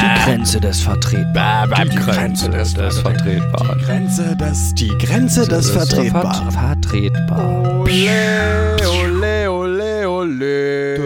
[0.00, 1.90] Die Grenze des Vertretbaren.
[1.90, 3.78] Die Grenze des, des Vertretbaren.
[3.80, 6.52] Grenze des, die Grenze des Vertretbaren.
[6.52, 7.80] Vertretbar.
[7.80, 10.98] Ole, ole, ole, ole.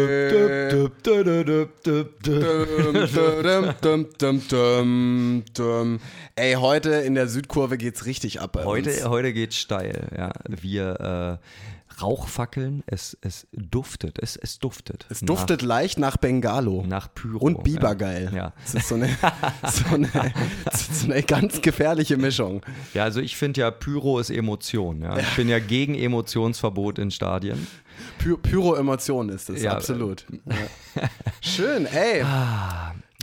[6.36, 8.86] Ey, heute in der Südkurve geht's richtig ab bei uns.
[8.86, 10.09] Heute, heute geht's steil.
[10.16, 12.83] Ja, wir äh, Rauchfackeln.
[12.87, 14.19] Es, es duftet.
[14.21, 15.07] Es, es duftet.
[15.11, 16.83] Es duftet leicht nach Bengalo.
[16.83, 17.39] nach, nach Pyro.
[17.39, 18.32] Und Bibergeil.
[18.35, 18.53] Ja.
[18.64, 19.09] Das ist so eine,
[19.71, 20.09] so eine,
[20.73, 22.63] so eine ganz gefährliche Mischung.
[22.95, 25.03] Ja, also ich finde ja, Pyro ist Emotion.
[25.03, 25.18] Ja.
[25.18, 27.67] Ich bin ja gegen Emotionsverbot in Stadien.
[28.18, 29.73] Py Pyro-Emotion ist es, Ja.
[29.73, 30.26] absolut.
[30.46, 31.03] Ja.
[31.43, 32.25] Schön, ey.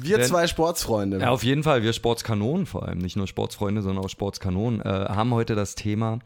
[0.02, 1.20] Wir Wenn- zwei Sportsfreunde.
[1.20, 1.84] Ja, auf jeden Fall.
[1.84, 6.20] Wir Sportskanonen vor allem, nicht nur Sportsfreunde, sondern auch Sportskanonen, äh, haben heute das Thema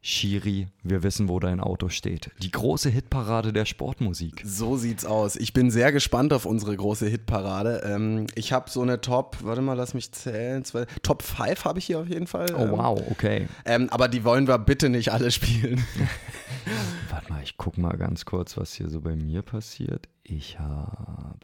[0.00, 2.30] Shiri, wir wissen, wo dein Auto steht.
[2.40, 4.42] Die große Hitparade der Sportmusik.
[4.44, 5.34] So sieht's aus.
[5.36, 7.82] Ich bin sehr gespannt auf unsere große Hitparade.
[7.84, 10.64] Ähm, ich habe so eine Top, warte mal, lass mich zählen.
[10.64, 12.46] Zwei, Top 5 habe ich hier auf jeden Fall.
[12.54, 13.48] Oh Ähm, wow, okay.
[13.64, 15.84] Ähm, aber die wollen wir bitte nicht alle spielen.
[17.10, 20.08] Warte mal, ich guck mal ganz kurz, was hier so bei mir passiert.
[20.22, 21.36] Ich habe.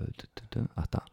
[0.77, 1.05] Ach, da.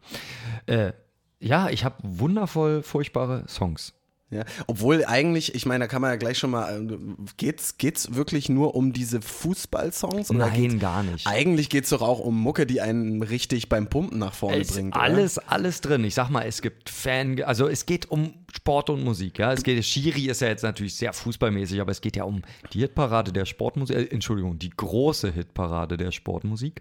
[0.66, 0.92] Äh,
[1.40, 3.94] ja, ich habe wundervoll furchtbare Songs.
[4.32, 6.96] Ja, obwohl eigentlich, ich meine, da kann man ja gleich schon mal, äh,
[7.36, 10.30] geht's, geht's wirklich nur um diese Fußballsongs?
[10.30, 11.26] oder Nein, gar nicht.
[11.26, 14.96] Eigentlich geht's doch auch um Mucke, die einen richtig beim Pumpen nach vorne Es bringt.
[14.96, 15.02] oder?
[15.04, 16.02] alles, alles drin.
[16.04, 19.38] Ich sag mal, es gibt Fan, also es geht um Sport und Musik.
[19.38, 19.84] Ja, es geht.
[19.84, 23.44] Schiri ist ja jetzt natürlich sehr fußballmäßig, aber es geht ja um die Hitparade der
[23.44, 23.96] Sportmusik.
[23.96, 26.80] Äh, Entschuldigung, die große Hitparade der Sportmusik.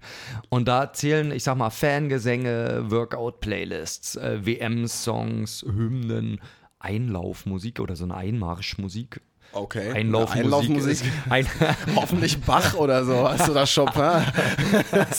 [0.50, 6.40] Und da zählen, ich sag mal, Fangesänge, Workout-Playlists, äh, WM-Songs, Hymnen.
[6.82, 9.22] Einlaufmusik oder so eine Einmarschmusik.
[9.54, 9.92] Okay.
[9.92, 10.46] Einlaufmusik.
[10.46, 11.12] Einlaufmusik.
[11.30, 11.48] Ein,
[11.96, 13.28] Hoffentlich Bach oder so.
[13.28, 14.24] Hast du da Chopin?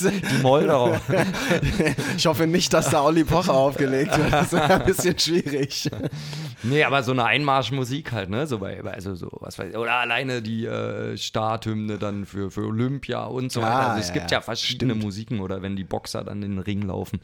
[0.31, 0.99] die Moldau.
[2.17, 4.33] Ich hoffe nicht, dass da Olli Pocher aufgelegt wird.
[4.33, 5.91] Das wäre ein bisschen schwierig.
[6.63, 8.47] Nee, aber so eine Einmarschmusik halt, ne?
[8.47, 12.67] So bei, also so, was weiß ich, oder alleine die äh, Starthymne dann für, für
[12.67, 13.73] Olympia und so weiter.
[13.73, 14.39] Ah, Also es ja, gibt ja.
[14.39, 17.21] ja verschiedene Musiken oder wenn die Boxer dann in den Ring laufen.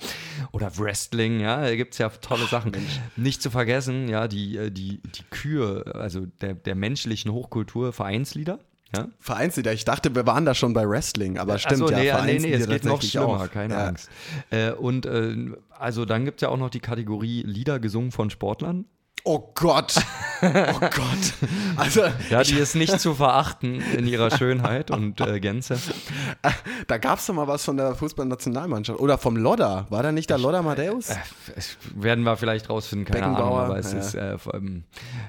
[0.53, 2.73] Oder Wrestling, ja, da gibt es ja tolle Sachen.
[3.17, 8.59] Nicht zu vergessen, ja, die, äh, die, die Kühe, also der, der menschlichen Hochkultur, Vereinslieder.
[8.95, 9.09] Ja?
[9.19, 9.73] Vereinslieder.
[9.73, 12.25] Ich dachte, wir waren da schon bei Wrestling, aber stimmt Ach so, ja.
[12.25, 13.51] nee, nee, nee, Vereinslieder es geht noch schlimmer, auch.
[13.51, 13.87] keine ja.
[13.87, 14.11] Angst.
[14.51, 15.37] Äh, und äh,
[15.79, 18.87] also dann gibt es ja auch noch die Kategorie Lieder gesungen von Sportlern.
[19.25, 19.95] Oh Gott.
[20.43, 21.35] Oh Gott.
[21.77, 25.79] Also, Ja, die ist nicht zu verachten in ihrer Schönheit und äh, Gänze.
[26.87, 28.99] da gab es doch mal was von der Fußballnationalmannschaft.
[29.01, 29.87] Oder vom Lodder.
[29.91, 31.09] War da nicht der Lodder Matthäus?
[31.57, 33.99] Es werden wir vielleicht rausfinden, keine Ahnung, aber es, ja.
[33.99, 34.85] ist, äh, allem-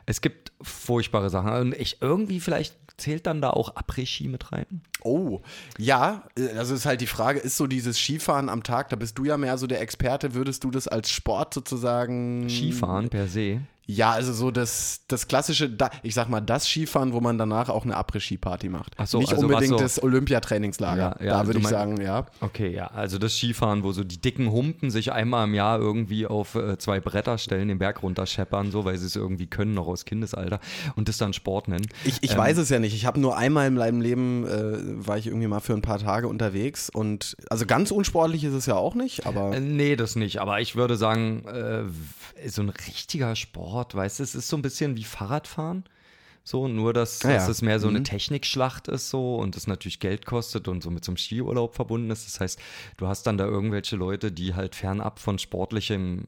[0.05, 1.51] es gibt furchtbare Sachen.
[1.51, 4.81] Und ich irgendwie vielleicht zählt dann da auch Après-Ski mit rein.
[5.01, 5.39] Oh,
[5.77, 9.17] ja, äh, also ist halt die Frage, ist so dieses Skifahren am Tag, da bist
[9.17, 13.61] du ja mehr so der Experte, würdest du das als Sport sozusagen Skifahren per se.
[13.91, 17.85] Ja, also so das, das klassische, ich sag mal, das Skifahren, wo man danach auch
[17.85, 18.93] eine Après-Ski-Party macht.
[18.97, 21.17] Ach so, Nicht also unbedingt so- das Olympiatrainingslager.
[21.19, 22.27] Ja, ja, da also würde ich mein- sagen, ja.
[22.39, 26.27] Okay, ja, also das Skifahren, wo so die dicken Humpen sich einmal im Jahr irgendwie
[26.27, 29.87] auf äh, zwei Bretter stellen, den Berg runterscheppern, so, weil sie es irgendwie können, noch
[29.87, 30.59] aus Kindesalter,
[30.95, 31.87] und das dann Sport nennen.
[32.05, 32.93] Ich, ich weiß es ja nicht.
[32.93, 35.97] Ich habe nur einmal in meinem Leben, äh, war ich irgendwie mal für ein paar
[35.97, 40.15] Tage unterwegs und also ganz unsportlich ist es ja auch nicht, aber Äh, Nee, das
[40.15, 40.41] nicht.
[40.41, 44.61] Aber ich würde sagen, äh, so ein richtiger Sport, weißt du, es ist so ein
[44.61, 45.83] bisschen wie Fahrradfahren.
[46.43, 47.35] So, nur dass, Ah ja.
[47.35, 48.05] dass es mehr so eine Mhm.
[48.05, 52.09] Technikschlacht ist so und es natürlich Geld kostet und so mit so einem Skiurlaub verbunden
[52.09, 52.25] ist.
[52.25, 52.59] Das heißt,
[52.97, 56.27] du hast dann da irgendwelche Leute, die halt fernab von sportlichem,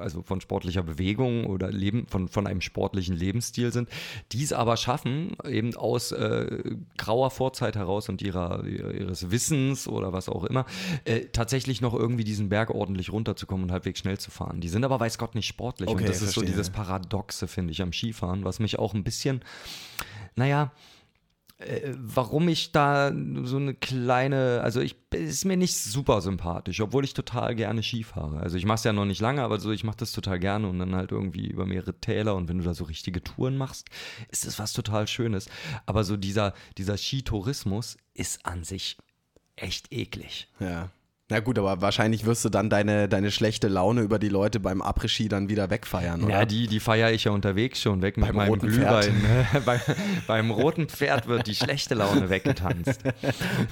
[0.00, 3.88] also von sportlicher Bewegung oder Leben, von, von einem sportlichen Lebensstil sind,
[4.32, 10.12] die es aber schaffen, eben aus äh, grauer Vorzeit heraus und ihrer, ihres Wissens oder
[10.12, 10.66] was auch immer,
[11.04, 14.60] äh, tatsächlich noch irgendwie diesen Berg ordentlich runterzukommen und halbwegs schnell zu fahren.
[14.60, 15.88] Die sind aber weiß Gott nicht sportlich.
[15.88, 16.50] Okay, und das ist so verstehe.
[16.50, 19.42] dieses Paradoxe, finde ich, am Skifahren, was mich auch ein bisschen,
[20.36, 20.72] naja,
[21.60, 23.12] äh, warum ich da
[23.42, 28.02] so eine kleine, also ich ist mir nicht super sympathisch, obwohl ich total gerne Ski
[28.02, 28.40] fahre.
[28.40, 30.68] Also ich mache es ja noch nicht lange, aber so ich mache das total gerne
[30.68, 33.88] und dann halt irgendwie über mehrere Täler und wenn du da so richtige Touren machst,
[34.30, 35.48] ist das was total Schönes.
[35.84, 38.96] Aber so dieser dieser Skitourismus ist an sich
[39.56, 40.48] echt eklig.
[40.60, 40.90] ja.
[41.30, 44.82] Na gut, aber wahrscheinlich wirst du dann deine, deine schlechte Laune über die Leute beim
[44.82, 46.32] Après-Ski dann wieder wegfeiern, oder?
[46.32, 49.14] Ja, die, die feiere ich ja unterwegs schon weg mit Beim meinem roten Glühwein.
[49.22, 49.60] ne?
[49.64, 49.80] Bei,
[50.26, 53.00] beim roten Pferd wird die schlechte Laune weggetanzt.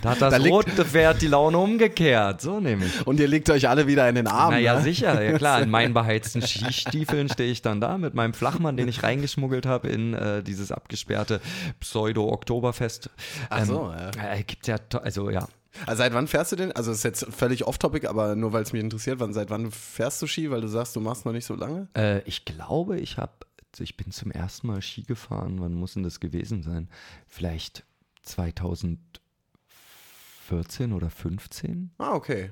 [0.03, 2.41] Da hat das Da rote Pferd die Laune umgekehrt.
[2.41, 3.07] So nämlich.
[3.07, 4.57] Und ihr liegt euch alle wieder in den Armen.
[4.57, 4.83] Naja, ne?
[4.83, 5.63] sicher, ja klar.
[5.69, 9.89] In meinen beheizten Skistiefeln stehe ich dann da mit meinem Flachmann, den ich reingeschmuggelt habe
[9.89, 11.41] in äh, dieses abgesperrte
[11.81, 13.11] Pseudo-Oktoberfest.
[13.51, 14.35] Ach so, ja.
[14.35, 15.49] Äh, gibt ja, also ja,
[15.87, 16.73] Also seit wann fährst du denn?
[16.73, 19.71] Also das ist jetzt völlig off-topic, aber nur weil es mich interessiert, wann, seit wann
[19.71, 20.51] fährst du Ski?
[20.51, 21.89] Weil du sagst, du machst noch nicht so lange?
[21.97, 23.33] Äh, ich glaube, ich habe,
[23.79, 25.61] ich bin zum ersten Mal Ski gefahren.
[25.61, 26.89] Wann muss denn das gewesen sein?
[27.27, 27.85] Vielleicht
[28.23, 31.93] 2014 oder 15?
[31.99, 32.51] Ah, okay.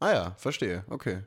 [0.00, 0.84] Ah ja, verstehe.
[0.88, 1.22] Okay.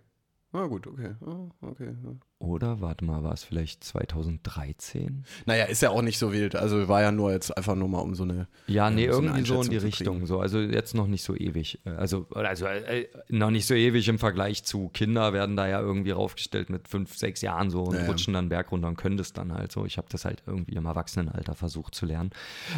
[0.51, 1.15] Na gut, okay.
[1.25, 1.95] Ah, okay.
[2.43, 5.23] Oder, warte mal, war es vielleicht 2013?
[5.45, 6.55] Naja, ist ja auch nicht so wild.
[6.57, 8.47] Also war ja nur jetzt einfach nur mal um so eine.
[8.67, 10.25] Ja, nee, so eine irgendwie so in die Richtung.
[10.25, 10.39] So.
[10.39, 11.79] Also jetzt noch nicht so ewig.
[11.85, 15.79] Äh, Also, also äh, noch nicht so ewig im Vergleich zu Kinder werden da ja
[15.79, 18.07] irgendwie raufgestellt mit fünf, sechs Jahren so und Ja, ja.
[18.07, 19.85] rutschen dann Berg runter und können das dann halt so.
[19.85, 22.31] Ich habe das halt irgendwie im Erwachsenenalter versucht zu lernen.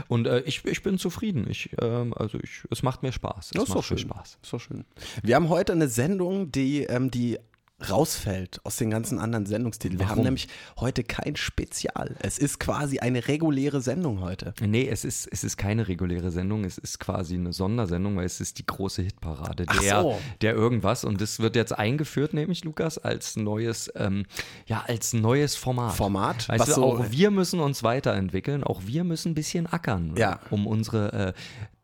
[0.07, 1.47] Und äh, ich, ich bin zufrieden.
[1.49, 3.45] Ich, ähm, also ich, es macht mir Spaß.
[3.47, 4.09] Es Das ist macht doch mir schön.
[4.09, 4.37] Spaß.
[4.43, 4.85] Ist doch schön.
[5.23, 7.39] Wir haben heute eine Sendung, die, ähm, die
[7.89, 9.99] rausfällt aus den ganzen anderen Sendungstiteln.
[9.99, 10.47] Wir haben nämlich
[10.79, 12.15] heute kein Spezial.
[12.21, 14.53] Es ist quasi eine reguläre Sendung heute.
[14.61, 18.39] Nee, es ist, es ist keine reguläre Sendung, es ist quasi eine Sondersendung, weil es
[18.39, 20.19] ist die große Hitparade Ach der, so.
[20.41, 21.03] der irgendwas.
[21.03, 24.25] Und das wird jetzt eingeführt, nämlich Lukas, als neues, ähm,
[24.67, 25.93] ja, als neues Format.
[25.95, 29.67] Format, Weißt was du, so- auch wir müssen uns weiterentwickeln, auch wir müssen ein bisschen
[29.67, 30.39] ackern, Ja.
[30.49, 31.33] um unsere äh,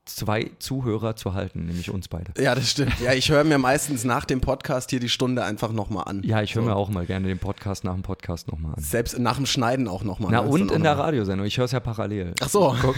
[0.05, 2.31] zwei Zuhörer zu halten, nämlich uns beide.
[2.41, 2.99] Ja, das stimmt.
[3.01, 6.21] Ja, ich höre mir meistens nach dem Podcast hier die Stunde einfach nochmal an.
[6.23, 8.81] Ja, ich höre mir auch mal gerne den Podcast nach dem Podcast nochmal an.
[8.81, 10.31] Selbst nach dem Schneiden auch nochmal.
[10.31, 12.33] Na und in der Radiosendung, ich höre es ja parallel.
[12.41, 12.75] Ach so.
[12.81, 12.95] Guck,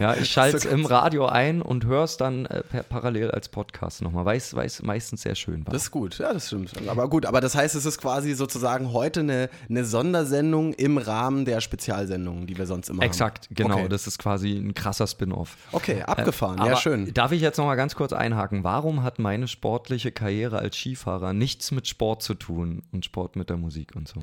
[0.00, 3.32] ja, ich schalte es So im Radio ein und höre es dann äh, per, parallel
[3.32, 5.72] als Podcast nochmal, weil es weil es meistens sehr schön war.
[5.72, 6.72] Das ist gut, ja, das stimmt.
[6.88, 11.44] Aber gut, aber das heißt, es ist quasi sozusagen heute eine, eine Sondersendung im Rahmen
[11.44, 13.54] der Spezialsendungen, die wir sonst immer Exakt, haben.
[13.54, 13.74] genau.
[13.78, 15.56] Okay, Das ist quasi ein krasser Spin-off.
[15.72, 17.12] okay abgefahren, Aber ja, schön.
[17.14, 18.64] Darf ich jetzt nochmal ganz kurz einhaken?
[18.64, 23.50] Warum hat meine sportliche Karriere als Skifahrer nichts mit Sport zu tun und Sport mit
[23.50, 24.20] der Musik und so?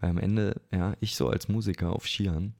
[0.00, 2.54] Weil am Ende, ja, ich so als Musiker auf Skiern,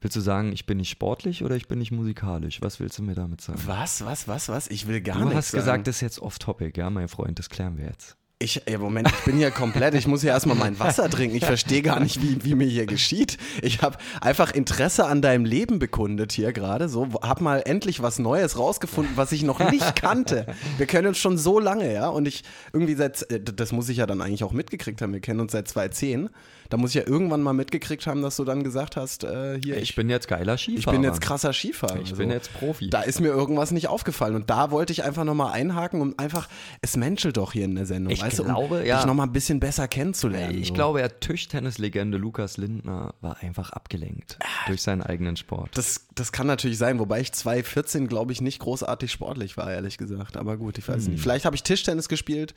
[0.00, 2.60] willst du sagen, ich bin nicht sportlich oder ich bin nicht musikalisch?
[2.60, 3.60] Was willst du mir damit sagen?
[3.66, 4.68] Was, was, was, was?
[4.68, 5.60] Ich will gar Du nichts hast sagen.
[5.62, 8.17] gesagt, das ist jetzt off-topic, ja, mein Freund, das klären wir jetzt.
[8.40, 11.34] Ich, ey, Moment, ich bin hier komplett, ich muss hier erstmal mein Wasser trinken.
[11.34, 13.36] Ich verstehe gar nicht, wie, wie mir hier geschieht.
[13.62, 16.88] Ich habe einfach Interesse an deinem Leben bekundet hier gerade.
[16.88, 20.46] So, hab mal endlich was Neues rausgefunden, was ich noch nicht kannte.
[20.76, 22.10] Wir kennen uns schon so lange, ja.
[22.10, 25.12] Und ich irgendwie seit, äh, das muss ich ja dann eigentlich auch mitgekriegt haben.
[25.12, 26.30] Wir kennen uns seit 2010.
[26.70, 29.76] Da muss ich ja irgendwann mal mitgekriegt haben, dass du dann gesagt hast, äh, hier,
[29.78, 30.96] Ich bin jetzt geiler ich Skifahrer.
[30.96, 32.00] bin jetzt krasser Skifahrer.
[32.00, 32.16] Ich so.
[32.16, 32.90] bin jetzt Profi.
[32.90, 34.34] Da ist mir irgendwas nicht aufgefallen.
[34.34, 36.48] Und da wollte ich einfach nochmal einhaken und einfach,
[36.82, 38.96] es menschelt doch hier in der Sendung, Ich weißt du, glaube, um ja.
[38.98, 40.58] dich nochmal ein bisschen besser kennenzulernen.
[40.58, 40.74] Ich so.
[40.74, 45.70] glaube, der Tischtennislegende Lukas Lindner war einfach abgelenkt durch seinen eigenen Sport.
[45.76, 49.98] Das, das kann natürlich sein, wobei ich 2014, glaube ich, nicht großartig sportlich war, ehrlich
[49.98, 50.36] gesagt.
[50.36, 51.12] Aber gut, ich weiß Hm.
[51.12, 51.22] nicht.
[51.22, 52.54] Vielleicht habe ich Tischtennis gespielt,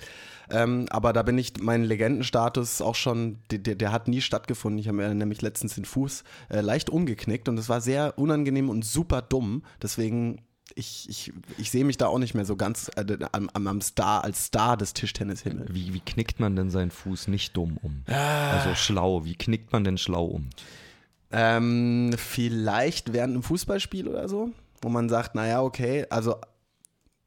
[0.49, 4.79] ähm, aber da bin ich, mein Legendenstatus auch schon, der, der, der hat nie stattgefunden.
[4.79, 8.69] Ich habe mir nämlich letztens den Fuß äh, leicht umgeknickt und es war sehr unangenehm
[8.69, 9.63] und super dumm.
[9.81, 10.41] Deswegen,
[10.75, 14.23] ich, ich, ich sehe mich da auch nicht mehr so ganz äh, am, am, Star,
[14.23, 15.73] als Star des Tischtennishimmels.
[15.73, 18.03] Wie, wie knickt man denn seinen Fuß nicht dumm um?
[18.07, 18.51] Ah.
[18.51, 19.25] Also schlau.
[19.25, 20.49] Wie knickt man denn schlau um?
[21.31, 24.49] Ähm, vielleicht während einem Fußballspiel oder so,
[24.81, 26.35] wo man sagt, naja, okay, also,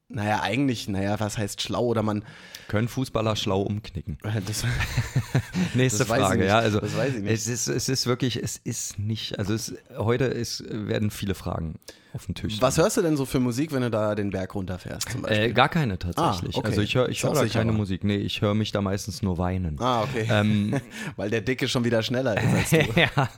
[0.07, 2.23] naja, eigentlich, naja, was heißt schlau oder man,
[2.67, 4.17] Können Fußballer schlau umknicken?
[4.23, 4.63] äh, das,
[5.73, 6.59] Nächste Das Frage, ja.
[6.59, 7.31] Also Das weiß ich nicht.
[7.31, 11.75] Es ist, es ist wirklich, es ist nicht, also es, heute ist, werden viele Fragen
[12.15, 12.61] auf dem Tisch.
[12.61, 15.49] was hörst du denn so für Musik, wenn du da den Berg runterfährst zum Beispiel?
[15.49, 16.55] Äh, gar keine tatsächlich.
[16.55, 16.67] Ah, okay.
[16.67, 17.79] Also ich höre ich hör da keine aber.
[17.79, 18.03] Musik.
[18.03, 19.77] Nee, ich höre mich da meistens nur weinen.
[19.79, 20.27] ah, okay.
[20.29, 20.79] Ähm,
[21.17, 22.99] Weil der Dicke schon wieder schneller ist als du.
[22.99, 23.29] ja,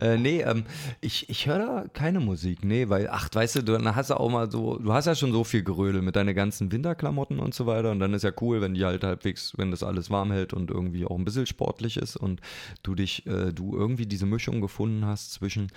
[0.00, 0.64] äh, nee, ähm,
[1.00, 4.30] ich, ich höre da keine Musik, nee, weil, ach, weißt du, dann hast du auch
[4.30, 7.66] mal so, du hast ja schon so viel Gerödel mit deinen ganzen Winterklamotten und so
[7.66, 10.52] weiter und dann ist ja cool, wenn die halt halbwegs, wenn das alles warm hält
[10.52, 12.40] und irgendwie auch ein bisschen sportlich ist und
[12.82, 15.68] du dich, äh, du irgendwie diese Mischung gefunden hast zwischen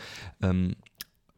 [0.42, 0.76] ähm,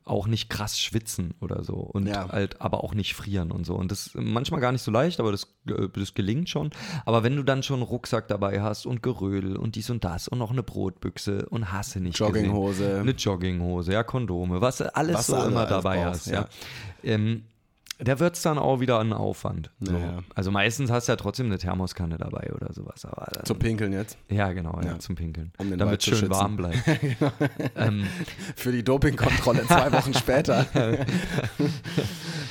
[0.07, 2.29] auch nicht krass schwitzen oder so und Ja.
[2.29, 3.75] halt aber auch nicht frieren und so.
[3.75, 6.69] Und das ist manchmal gar nicht so leicht, aber das, äh, das gelingt schon.
[7.05, 10.27] Aber wenn du dann schon einen Rucksack dabei hast und Gerödel und dies und das
[10.27, 12.83] und noch eine Brotbüchse und hasse nicht Jogginghose.
[12.83, 16.31] gesehen, eine Jogginghose, ja Kondome, was du alles Was so alle immer dabei brauchst, hast,
[16.31, 16.47] ja.
[17.03, 17.43] Ähm,
[17.99, 19.71] da wird es dann auch wieder ein Aufwand.
[19.79, 19.91] So.
[19.91, 20.19] Naja.
[20.35, 23.05] Also meistens hast du ja trotzdem eine Thermoskanne dabei oder sowas.
[23.05, 24.17] Aber dann, Zum Pinkeln jetzt.
[24.29, 24.99] ja, genau, ja, Ja.
[24.99, 25.51] zum Pinkeln.
[25.57, 26.31] Um den damit zu schön schützen.
[26.31, 26.77] warm bleibt.
[27.75, 28.05] ähm,
[28.55, 30.65] Für die Dopingkontrolle zwei Wochen später.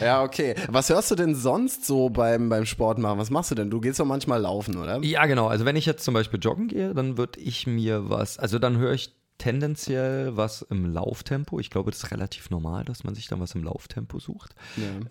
[0.01, 0.55] ja, okay.
[0.69, 3.19] Was hörst du denn sonst so beim, beim Sport machen?
[3.19, 3.71] Was machst du denn?
[3.71, 5.03] Du gehst doch manchmal laufen, oder?
[5.03, 5.47] Ja, genau.
[5.47, 8.79] Also wenn ich jetzt zum Beispiel joggen gehe, dann würde ich mir was, also dann
[8.79, 11.61] höre ich tendenziell was im Lauftempo.
[11.61, 14.55] Ich glaube, das ist relativ normal, dass man sich dann was im Lauftempo sucht.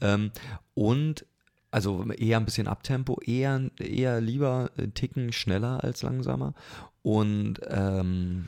[0.02, 0.32] Ähm,
[0.74, 1.26] und
[1.72, 6.54] also eher ein bisschen Abtempo, eher, eher lieber einen Ticken schneller als langsamer.
[7.02, 8.48] Und ähm,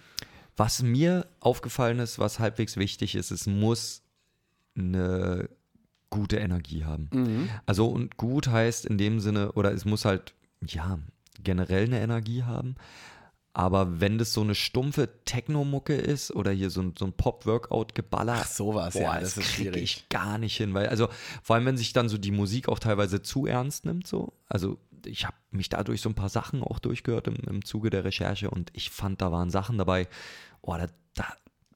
[0.55, 4.01] was mir aufgefallen ist, was halbwegs wichtig ist, es muss
[4.77, 5.49] eine
[6.09, 7.09] gute Energie haben.
[7.11, 7.49] Mhm.
[7.65, 10.33] Also und gut heißt in dem Sinne, oder es muss halt,
[10.65, 10.99] ja,
[11.43, 12.75] generell eine Energie haben.
[13.57, 18.41] Aber wenn das so eine stumpfe Techno-Mucke ist oder hier so ein, so ein Pop-Workout-Geballer,
[18.41, 19.83] Ach, sowas, boah, ja, das ist krieg schwierig.
[19.83, 20.75] ich gar nicht hin.
[20.75, 21.09] Weil, also
[21.41, 24.33] vor allem, wenn sich dann so die Musik auch teilweise zu ernst nimmt, so.
[24.47, 28.03] Also ich habe mich dadurch so ein paar Sachen auch durchgehört im, im Zuge der
[28.03, 30.07] Recherche und ich fand, da waren Sachen dabei,
[30.61, 30.85] oh, da,
[31.15, 31.25] da,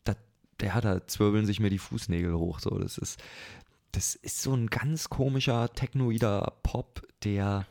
[0.04, 0.14] da,
[0.62, 2.60] ja, da zwirbeln sich mir die Fußnägel hoch.
[2.60, 3.20] So, das ist,
[3.92, 7.66] das ist so ein ganz komischer technoider Pop, der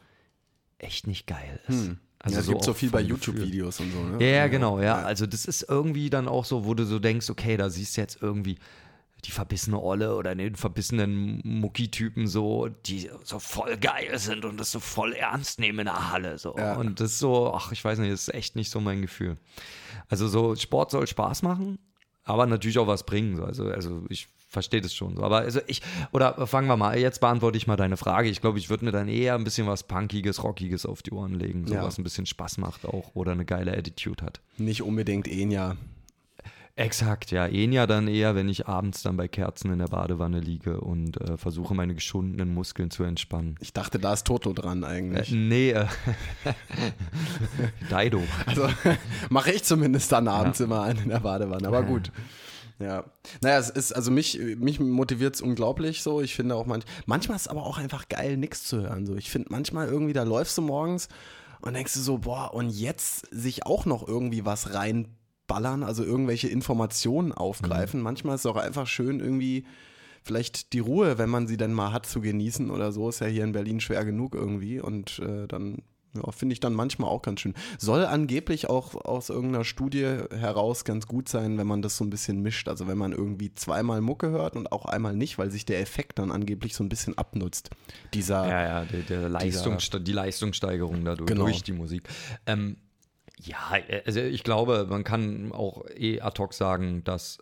[0.79, 1.87] echt nicht geil ist.
[1.87, 2.01] Hm.
[2.23, 3.01] Also ja, es gibt so viel bei.
[3.01, 4.25] YouTube-Videos und so, ne?
[4.25, 5.03] Ja, ja, genau, ja.
[5.03, 8.03] Also das ist irgendwie dann auch so, wo du so denkst, okay, da siehst du
[8.03, 8.59] jetzt irgendwie
[9.25, 14.71] die verbissene Olle oder den verbissenen Mucki-Typen so, die so voll geil sind und das
[14.71, 16.39] so voll ernst nehmen in der Halle.
[16.39, 16.55] So.
[16.57, 16.77] Ja.
[16.77, 19.37] Und das ist so, ach, ich weiß nicht, das ist echt nicht so mein Gefühl.
[20.09, 21.79] Also so, Sport soll Spaß machen,
[22.25, 23.37] aber natürlich auch was bringen.
[23.37, 23.45] So.
[23.45, 25.23] Also, also ich verstehe das schon so.
[25.23, 25.81] Aber also ich,
[26.13, 28.29] oder fangen wir mal, jetzt beantworte ich mal deine Frage.
[28.29, 31.35] Ich glaube, ich würde mir dann eher ein bisschen was Punkiges, Rockiges auf die Ohren
[31.39, 31.85] legen, so Ja.
[31.85, 34.41] was ein bisschen Spaß macht auch oder eine geile Attitude hat.
[34.59, 35.77] Nicht unbedingt Enya.
[36.77, 37.47] Exakt, ja.
[37.47, 41.37] Enya dann eher, wenn ich abends dann bei Kerzen in der Badewanne liege und äh,
[41.37, 43.57] versuche, meine geschundenen Muskeln zu entspannen.
[43.61, 45.31] Ich dachte, da ist Toto dran Äh, eigentlich.
[45.31, 45.87] nee, äh,
[47.91, 48.23] Dido.
[48.47, 48.69] Also
[49.31, 51.67] mache ich zumindest dann abends immer einen in der Badewanne.
[51.69, 52.11] Aber gut.
[52.81, 53.05] Ja.
[53.43, 56.21] Naja, es ist, also mich, mich motiviert es unglaublich so.
[56.23, 59.07] Ich finde auch manch, manchmal ist es aber auch einfach geil, nichts zu hören.
[59.07, 59.17] So.
[59.17, 61.09] Ich finde manchmal irgendwie, da läufst du morgens
[61.61, 66.49] und denkst du so, boah, und jetzt sich auch noch irgendwie was reinballern, also irgendwelche
[66.49, 68.01] Informationen aufgreifen.
[68.01, 69.67] Manchmal ist es auch einfach schön, irgendwie
[70.23, 73.11] vielleicht die Ruhe, wenn man sie denn mal hat, zu genießen oder so.
[73.11, 74.81] Ist ja hier in Berlin schwer genug irgendwie.
[74.81, 75.83] Und äh, dann
[76.15, 77.55] ja, finde ich dann manchmal auch ganz schön.
[77.79, 82.11] Soll angeblich auch aus irgendeiner Studie heraus ganz gut sein, wenn man das so ein
[82.11, 82.69] bisschen mischt.
[82.69, 86.19] Also wenn man irgendwie zweimal Mucke hört und auch einmal nicht, weil sich der Effekt
[86.19, 87.71] dann angeblich so ein bisschen abnutzt.
[88.13, 91.45] Dieser, Ja, ja, der, der Leistungsste die Leistungssteigerung dadurch Genau.
[91.45, 92.09] durch die Musik.
[92.47, 92.77] Ähm,
[93.39, 93.59] ja,
[94.05, 97.39] also ich glaube, man kann auch eh ad hoc sagen, dass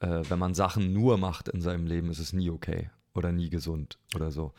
[0.00, 3.48] äh, wenn man Sachen nur macht in seinem Leben, ist es nie okay oder nie
[3.48, 4.52] gesund oder so.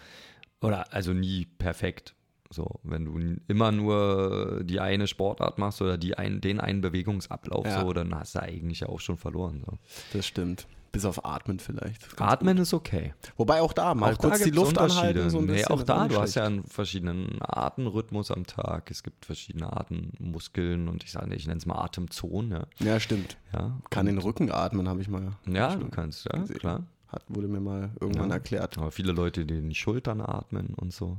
[0.61, 2.15] Oder also nie perfekt.
[2.53, 7.65] So, wenn du immer nur die eine Sportart machst oder die ein, den einen Bewegungsablauf,
[7.65, 7.81] Ja.
[7.81, 9.63] so, dann hast du eigentlich ja auch schon verloren.
[9.65, 9.77] So.
[10.13, 10.67] das stimmt.
[10.91, 12.21] Bis auf Atmen vielleicht.
[12.21, 13.15] Atmen ist okay.
[13.35, 15.27] Wobei auch da mal auch kurz da die Luft anhalten.
[15.31, 18.91] So ein nee, auch da, du hast ja einen verschiedenen Atemrhythmus am Tag.
[18.91, 22.67] Es gibt verschiedene Artenmuskeln und ich sage nicht, ich nenne es mal Atemzone.
[22.79, 23.37] Ja, stimmt.
[23.53, 25.31] Ja, Kann den Rücken atmen, habe ich mal.
[25.47, 26.59] ja du kannst, ja, gesehen.
[26.59, 26.83] klar.
[27.07, 28.35] Hat, wurde mir mal irgendwann Ja.
[28.35, 28.77] erklärt.
[28.77, 31.17] Aber viele Leute, die die Schultern atmen und so.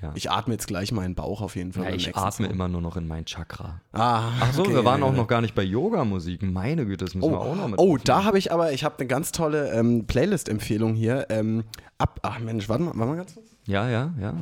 [0.00, 1.84] Ja, Ich atme jetzt gleich meinen Bauch auf jeden Fall.
[1.84, 2.54] ja ich atme Song.
[2.54, 3.80] immer nur noch in mein Chakra.
[3.92, 6.42] Ah, Ach so, okay, wir waren auch noch gar nicht bei Yoga-Musik.
[6.42, 7.78] Meine Güte, das müssen wir auch noch Oh, mit.
[7.80, 11.26] oh da habe ich aber, ich habe eine ganz tolle ähm, Playlist-Empfehlung hier.
[11.30, 11.64] Ähm,
[11.98, 13.46] ab, ach Mensch, warte mal, warte mal ganz kurz.
[13.66, 14.34] Ja, ja, ja.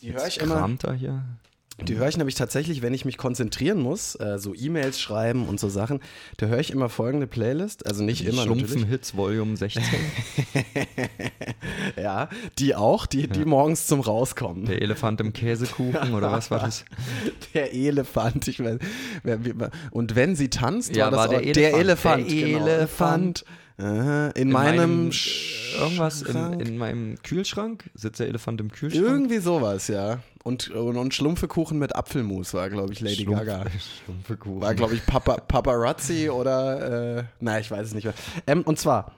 [0.00, 0.56] Die höre ich immer.
[0.56, 1.22] Kramt er hier.
[1.80, 5.60] Die höre ich nämlich tatsächlich, wenn ich mich konzentrieren muss, äh, so E-Mails schreiben und
[5.60, 6.00] so Sachen.
[6.36, 8.70] Da höre ich immer folgende Playlist, also nicht immer natürlich.
[8.70, 9.82] Schlumpfen-Hits Volume 16.
[11.96, 14.66] Ja, die auch, die, die morgens zum Rauskommen.
[14.66, 16.84] Der Elefant im Käsekuchen oder was war das?
[17.54, 18.78] Der Elefant, ich weiß.
[19.90, 22.28] Und wenn sie tanzt, Ja, war das war der auch, der Elefant.
[22.28, 22.30] Elefant.
[22.30, 22.66] Der genau.
[22.66, 23.44] Elefant.
[23.78, 25.10] Aha, in, In meinem,
[25.78, 29.04] irgendwas in, in meinem Kühlschrank sitzt der Elefant im Kühlschrank.
[29.06, 30.18] Irgendwie sowas, ja.
[30.42, 33.66] Und, und, und Schlumpfekuchen mit Apfelmus war, glaube ich, Lady Schlumpf- Gaga.
[34.04, 34.60] Schlumpfekuchen.
[34.60, 38.14] War, glaube ich, Papa, Paparazzi oder, äh, nein, ich weiß es nicht mehr.
[38.46, 39.12] Ähm, und zwar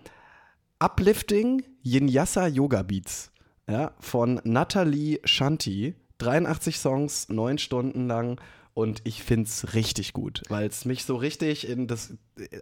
[0.79, 3.31] Uplifting Yinyasa Yoga Beats
[3.69, 5.95] ja, von Nathalie Shanti.
[6.19, 8.39] 83 Songs, neun Stunden lang.
[8.73, 12.15] Und ich finde es richtig gut, weil es mich so richtig in das,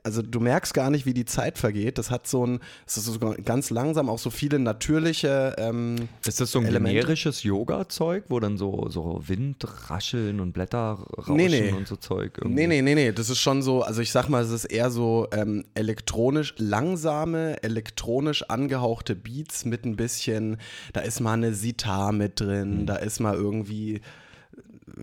[0.03, 1.99] also du merkst gar nicht, wie die Zeit vergeht.
[1.99, 6.41] Das hat so ein, es ist so ganz langsam auch so viele natürliche, ähm, ist
[6.41, 6.95] das so ein Elemente.
[7.01, 11.73] generisches Yoga-Zeug, wo dann so, so Windrascheln und Blätter rauschen Nee, nee.
[11.73, 12.39] und so Zeug?
[12.39, 12.55] irgendwie?
[12.55, 13.13] Nee, nee, nee, nee.
[13.13, 17.63] Das ist schon so, also ich sag mal, es ist eher so ähm, elektronisch, langsame,
[17.63, 20.57] elektronisch angehauchte Beats mit ein bisschen,
[20.95, 22.45] da ist mal eine Sitar mit Mhm.
[22.45, 24.01] drin, da ist mal irgendwie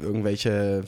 [0.02, 0.84] irgendwelche,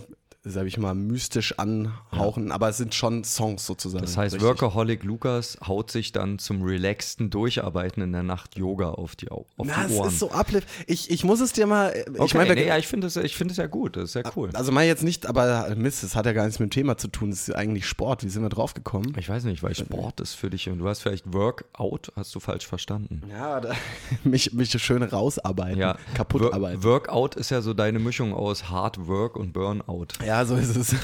[0.49, 4.03] sag ich mal, mystisch anhauchen, aber es sind schon Songs sozusagen.
[4.03, 4.47] Das heißt, richtig.
[4.47, 9.45] Workaholic Lukas haut sich dann zum relaxten Durcharbeiten in der Nacht Yoga auf die, Au-
[9.57, 10.07] auf Na, die es Ohren.
[10.09, 10.67] ist so uplift.
[10.87, 13.15] Ich, ich muss es dir mal, ich okay, meine, wir- nee, ja, ich finde es
[13.15, 14.49] ich find ja gut, das ist ja cool.
[14.53, 17.07] also mal jetzt nicht, aber Mist, das hat ja gar nichts mit dem Thema zu
[17.07, 18.23] tun, das ist ja eigentlich Sport.
[18.23, 19.13] Wie sind wir drauf gekommen?
[19.17, 22.39] Ich weiß nicht, weil Sport ist für dich und du hast vielleicht Workout, hast du
[22.39, 23.21] falsch verstanden.
[23.29, 23.73] Ja, da,
[24.23, 26.83] mich, mich schön rausarbeiten, Ja, kaputt arbeiten.
[26.83, 30.07] Workout ist ja so deine Mischung aus Hard Work und Burnout.
[30.25, 30.95] Ja, Ja, so ist es.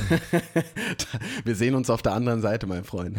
[1.43, 3.17] Wir sehen uns auf der anderen Seite, mein Freund.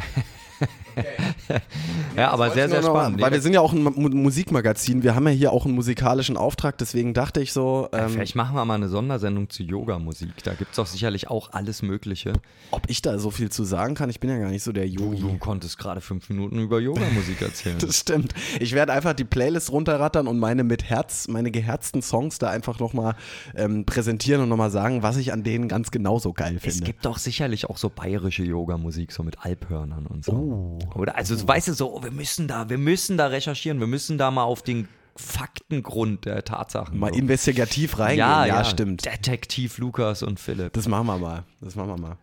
[2.16, 3.20] Ja, aber sehr, sehr spannend.
[3.20, 5.02] Weil wir sind ja auch ein Mu- Musikmagazin.
[5.02, 6.78] Wir haben ja hier auch einen musikalischen Auftrag.
[6.78, 10.30] Deswegen dachte ich so, Ja, ähm, Vielleicht machen wir mal eine Sondersendung zu Yoga-Musik.
[10.44, 12.34] Da gibt es doch sicherlich auch alles Mögliche.
[12.70, 14.08] ob ich da so viel zu sagen kann.
[14.08, 15.20] Ich bin ja gar nicht so der Du, Yogi.
[15.22, 17.76] du konntest gerade fünf Minuten über Yoga-Musik erzählen.
[17.84, 18.32] Das stimmt.
[18.60, 22.78] Ich werde einfach die Playlist runterrattern und meine mit Herz, meine geherzten Songs da einfach
[22.78, 23.16] nochmal
[23.56, 26.84] ähm, präsentieren und nochmal sagen, was ich an denen ganz genauso geil Es finde.
[26.84, 30.32] gibt doch sicherlich auch so bayerische Yoga-Musik, so mit Alphörnern und so.
[30.32, 30.98] Oh.
[30.98, 34.18] Oder also weißt du so, oh, wir müssen da, wir müssen da recherchieren, wir müssen
[34.18, 36.98] da mal auf den Faktengrund der Tatsachen.
[36.98, 37.18] Mal so.
[37.18, 38.18] investigativ reingehen.
[38.18, 39.06] ja, Ja, ja, stimmt.
[39.06, 40.72] Detektiv Lukas und Philipp.
[40.74, 41.44] Das machen wir mal.
[41.60, 42.16] Das machen wir mal.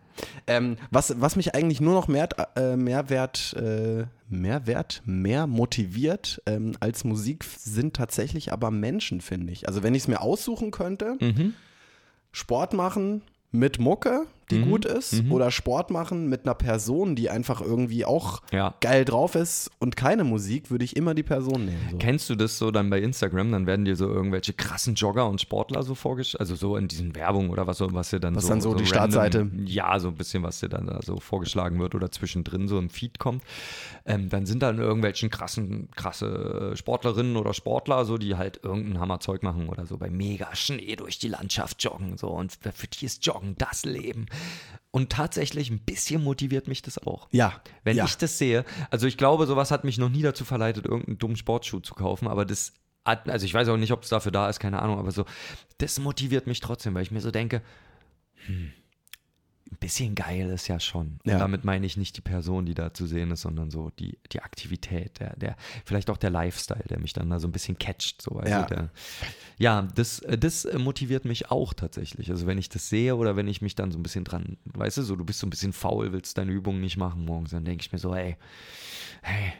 [0.46, 6.76] Ähm, was, was mich eigentlich nur noch mehr, äh, Mehrwert, äh, Mehrwert, mehr motiviert ähm,
[6.80, 9.66] als Musik sind tatsächlich aber Menschen, finde ich.
[9.66, 11.54] Also wenn ich es mir aussuchen könnte, Mhm.
[12.34, 14.70] Sport machen mit Mucke, die Mhm.
[14.70, 18.74] gut ist, oder Sport machen mit einer Person, die einfach irgendwie auch Ja.
[18.80, 21.88] geil drauf ist und keine Musik, würde ich immer die Person nehmen.
[21.92, 21.98] So.
[21.98, 23.52] Kennst du das so dann bei Instagram?
[23.52, 27.14] Dann werden dir so irgendwelche krassen Jogger und Sportler so vorgestellt, also so in diesen
[27.14, 28.48] Werbungen oder was, so- was dir dann Was so.
[28.50, 29.50] dann so die random- Startseite?
[29.64, 32.90] Ja, so ein bisschen, was dir dann da so vorgeschlagen wird oder zwischendrin so im
[32.90, 33.42] Feed kommt.
[34.04, 39.42] Ähm, dann sind dann irgendwelchen krassen, krasse Sportlerinnen oder Sportler, so die halt irgendein Hammerzeug
[39.42, 42.16] machen oder so bei mega Schnee durch die Landschaft joggen.
[42.16, 44.26] So und für die ist Joggen das Leben.
[44.90, 47.26] Und tatsächlich ein bisschen motiviert mich das auch.
[47.30, 48.04] Ja, Wenn ja.
[48.04, 51.36] ich das sehe, also ich glaube, sowas hat mich noch nie dazu verleitet, irgendeinen dummen
[51.36, 52.74] Sportschuh zu kaufen, aber das
[53.04, 55.24] hat, also ich weiß auch nicht, ob es dafür da ist, keine Ahnung, aber so,
[55.78, 57.62] das motiviert mich trotzdem, weil ich mir so denke,
[58.46, 58.72] hm,
[59.82, 61.18] bisschen geil ist ja schon.
[61.24, 61.34] Ja.
[61.34, 64.18] Und damit meine ich nicht die Person, die da zu sehen ist, sondern so die,
[64.32, 67.78] die Aktivität, der, der, vielleicht auch der Lifestyle, der mich dann da so ein bisschen
[67.78, 68.22] catcht.
[68.22, 68.62] So, also Ja.
[68.62, 68.90] der,
[69.58, 72.30] ja, das, das motiviert mich auch tatsächlich.
[72.30, 74.96] Also wenn ich das sehe oder wenn ich mich dann so ein bisschen dran, weißt
[74.98, 77.64] du, so du bist so ein bisschen faul, willst deine Übungen nicht machen morgens, dann
[77.64, 78.36] denke ich mir so, hey,
[79.22, 79.52] hey,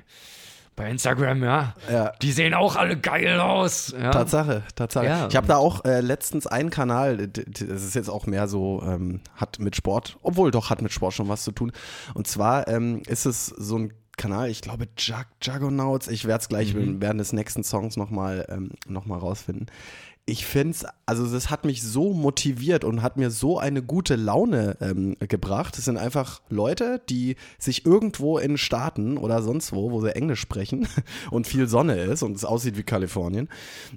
[0.75, 2.13] bei Instagram, ja, Ja.
[2.23, 3.95] die sehen auch alle geil aus.
[3.99, 4.11] Ja.
[4.11, 5.07] Tatsache, Tatsache.
[5.07, 5.29] Ja.
[5.29, 9.21] Ich habe da auch äh, letztens einen Kanal, das ist jetzt auch mehr so, ähm,
[9.37, 11.73] hat mit Sport, obwohl doch hat mit Sport schon was zu tun.
[12.15, 16.49] Und zwar ähm, ist es so ein Kanal, ich glaube Jug Juggernauts, ich werde es
[16.49, 19.67] gleich während des nächsten Songs nochmal ähm, noch mal rausfinden.
[20.25, 24.15] Ich finde es, also das hat mich so motiviert und hat mir so eine gute
[24.15, 25.77] Laune ähm, gebracht.
[25.77, 30.41] Es sind einfach Leute, die sich irgendwo in Staaten oder sonst wo, wo sie Englisch
[30.41, 30.87] sprechen
[31.33, 33.49] und viel Sonne ist und es aussieht wie Kalifornien,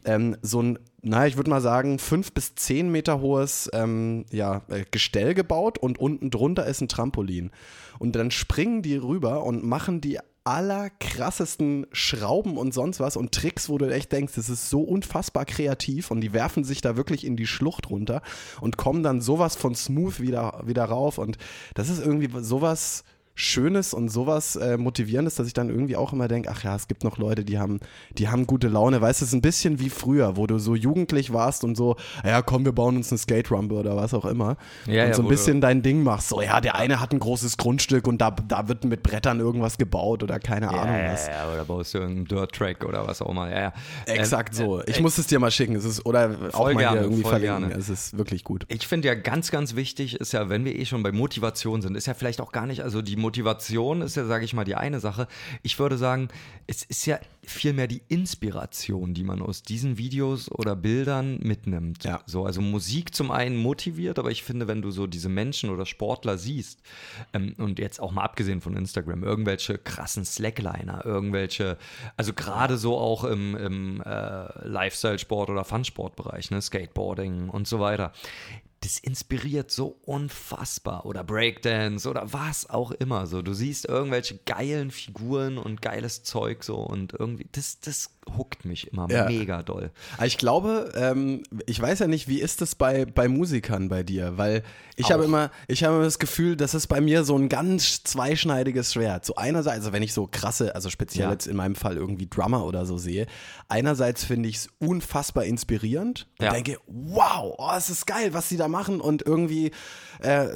[0.03, 4.63] ähm, so ein, naja, ich würde mal sagen, fünf bis zehn Meter hohes ähm, ja,
[4.69, 7.51] äh, Gestell gebaut und unten drunter ist ein Trampolin.
[7.99, 13.67] Und dann springen die rüber und machen die allerkrassesten Schrauben und sonst was und Tricks,
[13.67, 17.25] wo du echt denkst, das ist so unfassbar kreativ und die werfen sich da wirklich
[17.25, 18.21] in die Schlucht runter
[18.61, 21.39] und kommen dann sowas von smooth wieder, wieder rauf und
[21.73, 23.03] das ist irgendwie sowas
[23.37, 26.87] Schönes und sowas äh, Motivierendes, dass ich dann irgendwie auch immer denke, ach ja, es
[26.87, 27.81] gibt noch Leute, die haben,
[28.17, 29.01] die haben gute Laune.
[29.01, 31.97] Weißt du, es ist ein bisschen wie früher, wo du so jugendlich warst und so,
[32.23, 34.55] ja komm, wir bauen uns eine Skate Rumble oder was auch immer.
[34.85, 36.29] Ja, und ja, so ein bisschen dein Ding machst.
[36.29, 39.77] So, ja, der eine hat ein großes Grundstück und da, da wird mit Brettern irgendwas
[39.77, 41.27] gebaut oder keine Ahnung ja, was.
[41.27, 43.49] ja, oder baust du einen Dirt-Track oder was auch immer.
[43.51, 43.73] Ja, ja.
[44.05, 44.79] Exakt Ähm, so.
[44.79, 45.75] äh, Ich muss es dir mal schicken.
[45.75, 47.67] Es ist, oder auch mal gerne, irgendwie verlinken.
[47.67, 47.75] gerne.
[47.75, 48.65] Es ist wirklich gut.
[48.69, 51.95] Ich finde ja ganz, ganz wichtig ist ja, wenn wir eh schon bei Motivation sind,
[51.95, 54.75] ist ja vielleicht auch gar nicht, also die Motivation ist ja, sage ich mal, die
[54.75, 55.27] eine Sache.
[55.63, 56.27] Ich würde sagen,
[56.67, 62.03] es ist ja vielmehr die Inspiration, die man aus diesen Videos oder Bildern mitnimmt.
[62.03, 62.21] Ja.
[62.27, 65.87] So, also Musik zum einen motiviert, aber ich finde, wenn du so diese Menschen oder
[65.87, 66.81] Sportler siehst,
[67.33, 71.77] ähm, und jetzt auch mal abgesehen von Instagram, irgendwelche krassen Slackliner, irgendwelche,
[72.17, 78.11] also gerade so auch im, im äh, Lifestyle-Sport oder Fun-Sport-Bereich, ne, Skateboarding und so weiter.
[78.85, 81.07] Das inspiriert so unfassbar.
[81.07, 83.25] Oder Breakdance oder was auch immer.
[83.25, 88.65] So, du siehst irgendwelche geilen Figuren und geiles Zeug so und irgendwie, das, das huckt
[88.65, 89.25] mich immer Ja.
[89.25, 89.91] mega doll.
[90.23, 94.37] Ich glaube, ähm, ich weiß ja nicht, wie ist es bei, bei Musikern bei dir?
[94.37, 94.63] Weil
[94.95, 95.11] ich Auch.
[95.11, 98.93] habe immer, ich habe immer das Gefühl, das ist bei mir so ein ganz zweischneidiges
[98.93, 99.25] Schwert.
[99.25, 101.31] So einerseits, also wenn ich so krasse, also speziell Ja.
[101.31, 103.27] jetzt in meinem Fall irgendwie Drummer oder so sehe,
[103.69, 106.51] einerseits finde ich es unfassbar inspirierend und Ja.
[106.51, 109.71] denke, wow, oh, es ist geil, was die da machen und irgendwie
[110.21, 110.47] äh,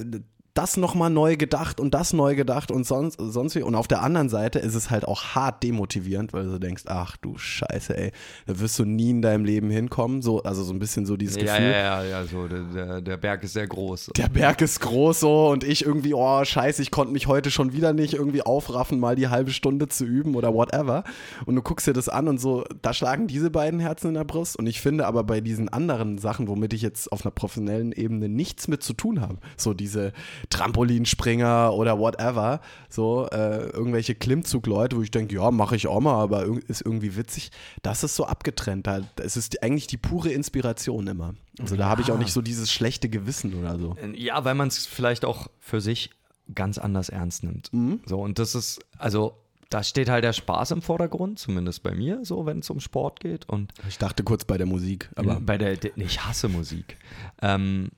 [0.54, 3.62] das nochmal neu gedacht und das neu gedacht und sonst, sonst wie.
[3.64, 7.18] Und auf der anderen Seite ist es halt auch hart demotivierend, weil du denkst, ach
[7.18, 8.12] du Scheiße, ey,
[8.48, 10.22] da wirst du nie in deinem Leben hinkommen.
[10.22, 11.72] So, also so ein bisschen so dieses Ja, Gefühl.
[11.72, 14.12] ja, ja, ja, so, der- der, der Berg ist sehr groß.
[14.18, 17.74] Der Berg ist groß so und ich irgendwie, oh scheiße, ich konnte mich heute schon
[17.74, 21.04] wieder nicht irgendwie aufraffen, mal die halbe Stunde zu üben oder whatever.
[21.46, 24.24] Und du guckst dir das an und so, da schlagen diese beiden Herzen in der
[24.24, 24.58] Brust.
[24.58, 28.28] Und ich finde aber bei diesen anderen Sachen, womit ich jetzt auf einer professionellen Ebene
[28.30, 30.12] nichts mit zu tun habe, so diese
[30.49, 36.21] Trampolinspringer oder whatever, so äh, irgendwelche Klimmzugleute, wo ich denke, ja, mache ich auch mal,
[36.21, 37.52] aber ist irgendwie witzig.
[37.82, 38.88] Das ist so abgetrennt.
[38.88, 41.36] Da- Es ist eigentlich die pure Inspiration immer.
[41.60, 43.95] Also da habe ich auch nicht so dieses schlechte Gewissen oder so.
[44.15, 46.10] Ja, weil man es vielleicht auch für sich
[46.56, 47.71] ganz anders ernst nimmt.
[47.73, 47.99] Mhm.
[48.06, 49.34] So, und das ist, also,
[49.69, 53.19] da steht halt der Spaß im Vordergrund, zumindest bei mir, so, wenn es um Sport
[53.19, 53.47] geht.
[53.47, 56.97] Und Ich dachte kurz bei der Musik, aber bei der ich hasse Musik.
[57.43, 57.89] Ähm,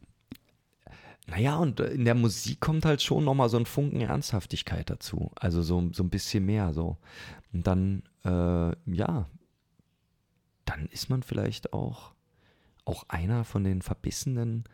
[1.32, 5.32] naja, und in der Musik kommt halt schon nochmal so ein Funken Ernsthaftigkeit dazu.
[5.36, 6.98] Also so, so ein bisschen mehr so.
[7.54, 9.30] Und dann, äh, ja,
[10.66, 12.12] dann ist man vielleicht auch,
[12.84, 14.66] auch einer von den verbissenen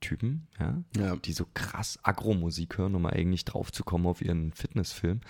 [0.00, 1.16] Sportstudio-Mucki-Typen, ja, Ja.
[1.16, 5.20] die so krass Agro-Musik hören, um eigentlich drauf zu kommen auf ihren Fitnessfilm,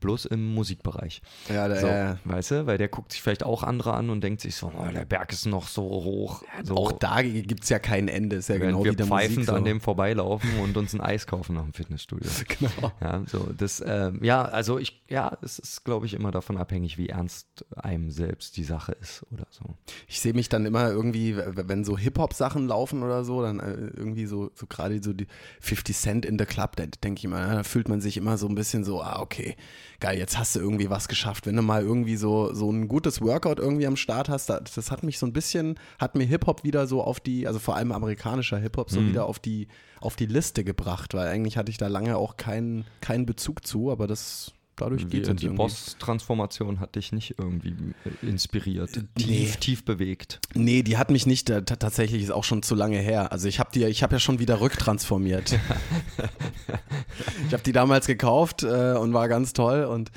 [0.00, 1.22] bloß im Musikbereich.
[1.48, 4.22] ja, der, So, äh, weißt du, weil der guckt sich vielleicht auch andere an und
[4.22, 6.42] denkt sich so, oh, der Berg ist noch so hoch.
[6.64, 9.36] So, auch da gibt es ja kein Ende, ist ja genau wir wie der pfeifend
[9.38, 9.50] Musik.
[9.50, 9.54] So.
[9.56, 12.30] an dem vorbeilaufen und uns ein Eis kaufen nach dem Fitnessstudio.
[12.58, 12.92] genau.
[13.00, 16.98] Ja, so, das, ähm, ja, also ich, ja, es ist, glaube ich, immer davon abhängig,
[16.98, 19.76] wie ernst einem selbst die Sache ist oder so.
[20.08, 24.26] Ich sehe mich dann immer irgendwie, wenn so Hip-Hop-Sachen laufen oder so, dann äh, irgendwie
[24.26, 25.26] so, so gerade so die
[25.60, 28.38] 50 Cent in the Club, da denke ich immer, ja, da fühlt man sich immer
[28.38, 29.56] so ein bisschen so, ah, okay,
[30.00, 31.46] geil, jetzt hast du irgendwie was geschafft.
[31.46, 34.90] Wenn du mal irgendwie so, so ein gutes Workout irgendwie am Start hast, da- das
[34.90, 37.92] hat mich so ein bisschen, hat mir Hip-Hop wieder so auf die, also vor allem
[37.92, 39.68] amerikanischer Hip-Hop, so wieder auf die,
[40.00, 43.90] auf die Liste gebracht, weil eigentlich hatte ich da lange auch keinen, keinen Bezug zu,
[43.90, 45.48] aber das, dadurch Die, geht es die.
[45.48, 49.22] Boss-Transformation hat dich nicht irgendwie äh, inspiriert, Nee.
[49.24, 50.40] tief, tief bewegt.
[50.54, 53.32] Nee, die hat mich nicht, äh, ta- tatsächlich ist auch schon zu lange her.
[53.32, 55.58] Also ich habe die, ich habe ja schon wieder rücktransformiert.
[57.46, 60.10] ich habe die damals gekauft äh, und war ganz toll und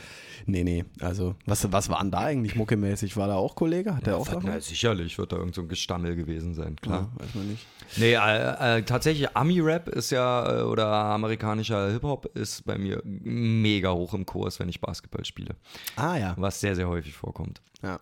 [0.50, 3.16] nee, nee, also was, was war denn da eigentlich muckemäßig?
[3.18, 3.96] War da auch Kollege?
[3.96, 4.62] Hat der auch Na, davon?
[4.62, 7.10] sicherlich wird da irgend so ein Gestammel gewesen sein, klar.
[7.18, 7.66] Ja, weiß man nicht.
[7.98, 13.92] Nee, äh, äh, tatsächlich Ami-Rap ist ja, äh, oder amerikanischer Hip-Hop ist bei mir mega
[13.92, 15.56] hoch im Kurs, wenn ich Basketball spiele.
[15.96, 16.34] Ah ja.
[16.38, 17.62] Was sehr, sehr häufig vorkommt.
[17.82, 18.00] ja.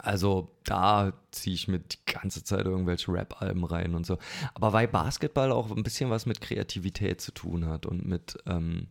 [0.00, 4.18] Also da ziehe ich mir die ganze Zeit irgendwelche Rap-Alben rein und so.
[4.54, 8.86] Aber weil Basketball auch ein bisschen was mit Kreativität zu tun hat und mit ähm,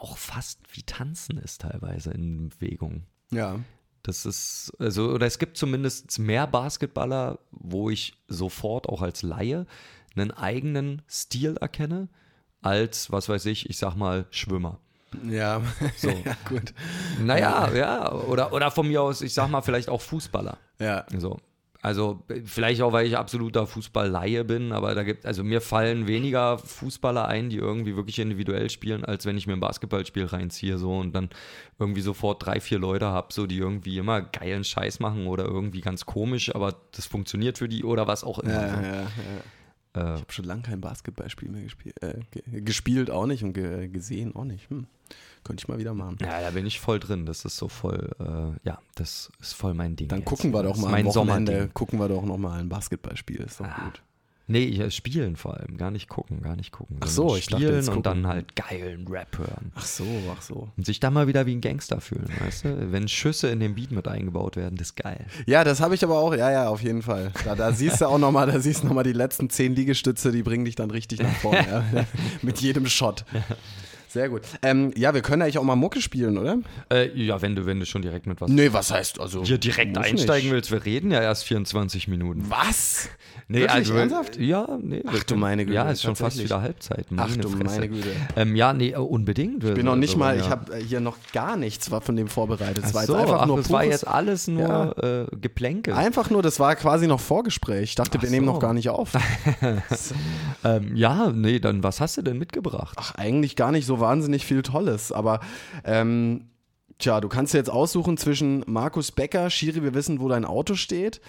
[0.00, 3.02] auch fast wie Tanzen ist teilweise in Bewegung.
[3.30, 3.60] Ja.
[4.02, 9.66] Das ist, also, oder es gibt zumindest mehr Basketballer, wo ich sofort auch als Laie
[10.16, 12.08] einen eigenen Stil erkenne,
[12.62, 14.80] als, was weiß ich, ich sag mal, Schwimmer.
[15.28, 15.60] Ja.
[15.96, 16.08] So.
[16.24, 16.72] ja, gut.
[17.20, 20.56] Naja, ja, oder, oder von mir aus, ich sag mal, vielleicht auch Fußballer.
[20.78, 21.04] Ja.
[21.18, 21.38] So.
[21.82, 26.58] Also vielleicht auch, weil ich absoluter Fußballleihe bin, aber da gibt, also mir fallen weniger
[26.58, 30.98] Fußballer ein, die irgendwie wirklich individuell spielen, als wenn ich mir ein Basketballspiel reinziehe so
[30.98, 31.30] und dann
[31.78, 35.80] irgendwie sofort drei, vier Leute habe, so die irgendwie immer geilen Scheiß machen oder irgendwie
[35.80, 38.52] ganz komisch, aber das funktioniert für die oder was auch immer.
[38.52, 38.82] Ja, so.
[38.82, 39.06] ja, ja.
[39.96, 41.94] Äh, Ich habe schon lange kein Basketballspiel mehr gespielt.
[42.02, 44.70] Äh, ge gespielt auch nicht und ge gesehen auch nicht.
[44.70, 44.86] Hm.
[45.42, 46.16] Könnte ich mal wieder machen.
[46.20, 47.26] ja, da bin ich voll drin.
[47.26, 50.08] Das ist so voll, äh, ja, das ist voll mein Ding.
[50.08, 50.28] Dann jetzt.
[50.28, 53.38] gucken wir doch mal mein am Wochenende, gucken wir doch noch mal ein Basketballspiel.
[53.40, 53.84] Ist doch Ah.
[53.84, 54.02] gut.
[54.50, 56.96] Nee, ich, äh, spielen vor allem, gar nicht gucken, gar nicht gucken.
[57.00, 58.22] Ach so, ich dachte spielen jetzt und gucken.
[58.22, 59.70] dann halt geilen Rap hören.
[59.76, 60.04] Ach so,
[60.36, 60.68] ach so.
[60.76, 62.92] Und sich dann mal wieder wie ein Gangster fühlen, weißt du?
[62.92, 65.24] Wenn Schüsse in den Beat mit eingebaut werden, das ist geil.
[65.46, 67.32] Ja, das habe ich aber auch, ja, ja, auf jeden Fall.
[67.44, 70.42] Da, da siehst du auch nochmal, da siehst du nochmal die letzten zehn Liegestütze, die
[70.42, 72.04] bringen dich dann richtig nach vorne, ja.
[72.42, 73.24] Mit jedem Shot.
[74.12, 74.42] Sehr gut.
[74.62, 76.58] Ähm, ja, wir können eigentlich auch mal Mucke spielen, oder?
[76.92, 79.44] Äh, ja, wenn du, wenn du schon direkt mit was Nee, was heißt also?
[79.44, 80.52] hier direkt einsteigen nicht.
[80.52, 82.44] willst, wir reden ja erst 24 Minuten.
[82.48, 83.08] Was?
[83.46, 84.36] Nee, Wirklich, also ernsthaft?
[84.38, 85.02] ja, nee.
[85.06, 87.06] Ach du meine Güte, Ja, ist schon fast wieder Halbzeit.
[87.16, 87.64] Ach Meine du Fresse.
[87.64, 88.08] meine Güte.
[88.36, 89.62] Ähm, ja, nee, äh, unbedingt.
[89.62, 90.42] Ich bin noch nicht mal, ja.
[90.42, 92.84] ich habe hier noch gar nichts war von dem vorbereitet.
[92.84, 94.60] Es Ach war so, jetzt einfach ach, nur das war jetzt alles nur
[95.02, 95.22] Ja.
[95.22, 95.94] äh, Geplänkel.
[95.94, 97.90] Einfach nur, das war quasi noch Vorgespräch.
[97.90, 98.52] Ich dachte, Ach wir nehmen so.
[98.54, 99.12] noch gar nicht auf.
[100.64, 102.96] Ähm, ja, nee, dann was hast du denn mitgebracht?
[103.00, 105.40] Ach, eigentlich gar nicht so wahnsinnig viel Tolles, aber
[105.84, 106.46] ähm,
[106.98, 110.74] tja, du kannst dir jetzt aussuchen zwischen Markus Becker, Schiri, wir wissen, wo dein Auto
[110.74, 111.20] steht,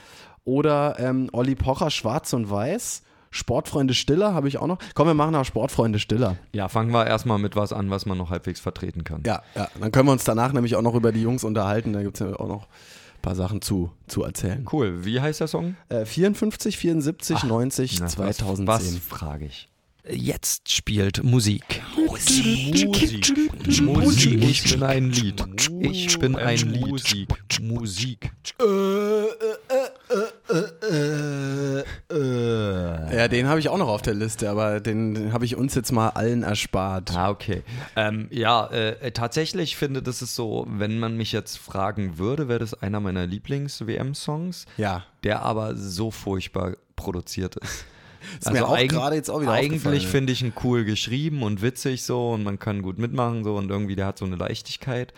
[0.43, 3.03] oder ähm, Olli Pocher, Schwarz und Weiß.
[3.33, 4.77] Sportfreunde Stiller habe ich auch noch.
[4.93, 6.35] Komm, wir machen auch Sportfreunde Stiller.
[6.51, 9.23] Ja, fangen wir erstmal mit was an, was man noch halbwegs vertreten kann.
[9.25, 9.69] Ja, ja.
[9.79, 11.93] Dann können wir uns danach nämlich auch noch über die Jungs unterhalten.
[11.93, 14.67] Da gibt es ja auch noch ein paar Sachen zu, zu erzählen.
[14.69, 15.05] Cool.
[15.05, 15.75] Wie heißt der Song?
[15.87, 18.67] Äh, 54, 74, 90, Na, 2010.
[18.67, 19.69] Was, was frage ich?
[20.09, 21.81] Jetzt spielt Musik.
[22.07, 23.29] Musik.
[23.81, 24.43] Musik.
[24.43, 25.45] Ich bin ein Lied.
[25.81, 26.87] Ich bin ein Lied.
[26.87, 27.29] Musik.
[27.61, 28.31] Musik.
[32.09, 35.75] Ja, den habe ich auch noch auf der Liste, aber den, den habe ich uns
[35.75, 37.15] jetzt mal allen erspart.
[37.15, 37.63] Ah, okay.
[37.95, 42.59] Ähm, ja, äh, tatsächlich finde, das ist so, wenn man mich jetzt fragen würde, wäre
[42.59, 45.05] das einer meiner Lieblings-WM-Songs, Ja.
[45.23, 47.85] der aber so furchtbar produziert ist.
[48.39, 52.03] Ist mir auch gerade jetzt auch wieder Eigentlich finde ich ihn cool geschrieben und witzig
[52.03, 55.13] so und man kann gut mitmachen so und irgendwie der hat so eine Leichtigkeit.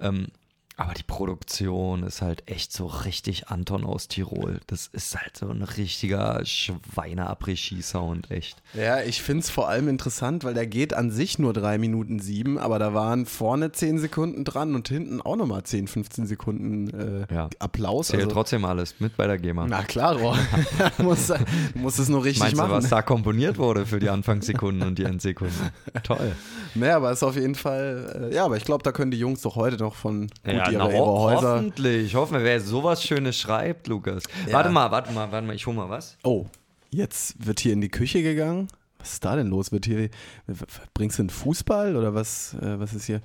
[0.00, 0.28] Ähm,
[0.76, 4.60] aber die Produktion ist halt echt so richtig Anton aus Tirol.
[4.66, 8.62] Das ist halt so ein richtiger Schweine-Après-Ski-Sound, echt.
[8.74, 12.18] Ja, ich finde es vor allem interessant, weil der geht an sich nur 3 Minuten
[12.20, 16.88] 7, aber da waren vorne 10 Sekunden dran und hinten auch nochmal 10, 15 Sekunden
[17.28, 17.48] äh, Ja.
[17.58, 18.08] Applaus.
[18.08, 19.66] Zählt Also, trotzdem alles mit bei der GEMA.
[19.66, 20.38] na klar, Rohr.
[20.98, 21.32] muss,
[21.74, 22.72] muss es nur richtig Meinst du, machen.
[22.72, 25.70] was da komponiert wurde für die Anfangssekunden und die Endsekunden?
[26.02, 26.32] Toll.
[26.74, 29.42] Naja, aber ist auf jeden Fall, äh, ja, aber ich glaube, da können die Jungs
[29.42, 31.54] doch heute noch von gut Ja, na, ho Häuser.
[31.56, 32.14] hoffentlich.
[32.14, 34.22] Hoffen wir, wer sowas Schönes schreibt, Lukas.
[34.46, 34.54] Ja.
[34.54, 36.16] Warte mal, warte mal, warte mal, ich hol mal was.
[36.24, 36.46] Oh,
[36.90, 38.68] jetzt wird hier in die Küche gegangen.
[38.98, 39.72] Was ist da denn los?
[39.72, 40.08] Wird hier,
[40.94, 43.20] bringst du einen Fußball oder was, äh, was ist hier?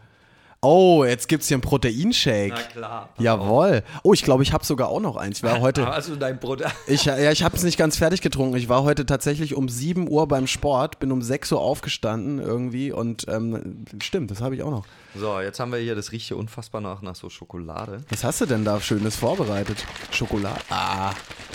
[0.70, 2.54] Oh, jetzt gibt es hier einen Proteinshake.
[2.74, 3.08] klar.
[3.20, 3.84] Jawohl.
[4.04, 5.38] Oh, ich glaube, ich habe sogar auch noch eins.
[5.38, 6.62] Ich war heute, Hast du dein Brot?
[6.88, 8.58] ich, ja, ich habe es nicht ganz fertig getrunken.
[8.58, 12.92] Ich war heute tatsächlich um 7 Uhr beim Sport, bin um 6 Uhr aufgestanden irgendwie
[12.92, 14.86] und ähm, stimmt, das habe ich auch noch.
[15.16, 18.02] So, jetzt haben wir hier, das riecht hier unfassbar nach, nach so Schokolade.
[18.10, 19.86] Was hast du denn da Schönes vorbereitet?
[20.12, 20.60] Schokolade?
[20.70, 21.12] Ah,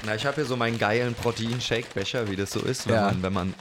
[0.07, 3.03] Na, ich habe hier so meinen geilen Protein-Shake-Becher, wie das so ist, wenn Ja.
[3.09, 3.55] man, wenn man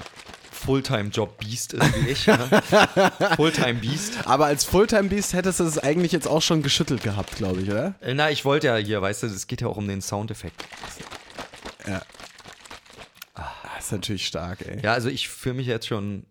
[0.65, 2.27] Fulltime-Job-Beast ist wie ich.
[2.27, 2.37] Ne?
[3.35, 4.25] Fulltime-Beast.
[4.27, 7.95] aber als Fulltime-Beast hättest du es eigentlich jetzt auch schon geschüttelt gehabt, glaube ich, oder?
[8.01, 10.63] Äh, Na, ich wollte ja hier, weißt du, es geht ja auch um den Soundeffekt.
[13.33, 14.81] Ah, ist natürlich stark, ey.
[14.83, 16.25] Ja, also ich fühle mich jetzt schon.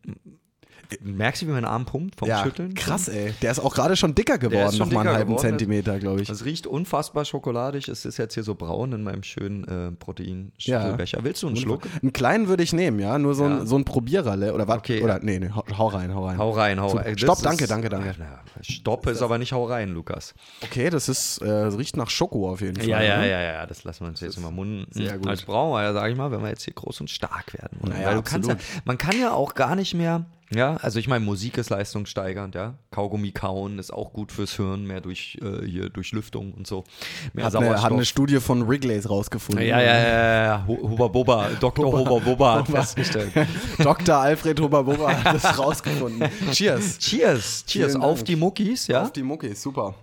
[1.03, 2.74] Merkst du, wie mein Arm pumpt vom Ja, Schütteln?
[2.74, 3.33] krass, ey.
[3.42, 5.48] Der ist auch gerade schon dicker geworden, schon nochmal einen dicker halben geworden.
[5.50, 6.29] Zentimeter, glaube ich.
[6.29, 7.88] Es riecht unfassbar schokoladig.
[7.88, 11.18] Es ist jetzt hier so braun in meinem schönen äh, Protein-Schüttelbecher.
[11.22, 11.83] Willst du einen Schluck?
[12.03, 13.18] Einen kleinen würde ich nehmen, ja.
[13.18, 13.66] Nur so ein, Ja.
[13.66, 14.53] so ein Probierralle.
[14.55, 14.79] Oder was?
[14.79, 15.20] Okay, Oder, ja.
[15.22, 16.38] nee, nee, hau, hau rein, hau rein.
[16.38, 17.05] Hau rein, hau Super.
[17.05, 17.18] rein.
[17.18, 18.14] Stopp, danke, danke, danke.
[18.18, 20.35] Na, Stopp ist aber nicht hau rein, Lukas.
[20.62, 22.88] Okay, das ist, äh, riecht nach Schoko auf jeden Fall.
[22.88, 23.31] Ja, ja, ne?
[23.31, 24.87] ja, ja, das lassen wir uns jetzt immer Mund.
[24.90, 25.29] sehr gut.
[25.29, 27.79] Als Brauer, sage ich mal, wenn wir jetzt hier groß und stark werden.
[27.83, 31.70] Naja, ja, man kann ja auch gar nicht mehr, ja, also ich meine, Musik ist
[31.70, 32.74] leistungssteigernd, ja.
[32.90, 36.84] Kaugummi kauen ist auch gut fürs Hirn, mehr durch äh, hier durch Lüftung und so.
[37.32, 37.84] Mehr Hat, eine, Sauerstoff.
[37.84, 39.64] hat eine Studie von Wrigley's rausgefunden.
[39.66, 41.86] ja, ja, ja, ja, Hu- Huba Boba, Dr.
[41.92, 43.32] Huba Boba hat festgestellt.
[43.78, 44.16] Dr.
[44.16, 46.28] Alfred Huber-Bober hat das rausgefunden.
[46.52, 46.98] Cheers.
[46.98, 48.26] Cheers, cheers, Vielen auf Dank.
[48.26, 49.02] die Muckis, ja.
[49.02, 49.94] Auf die Muckis, super.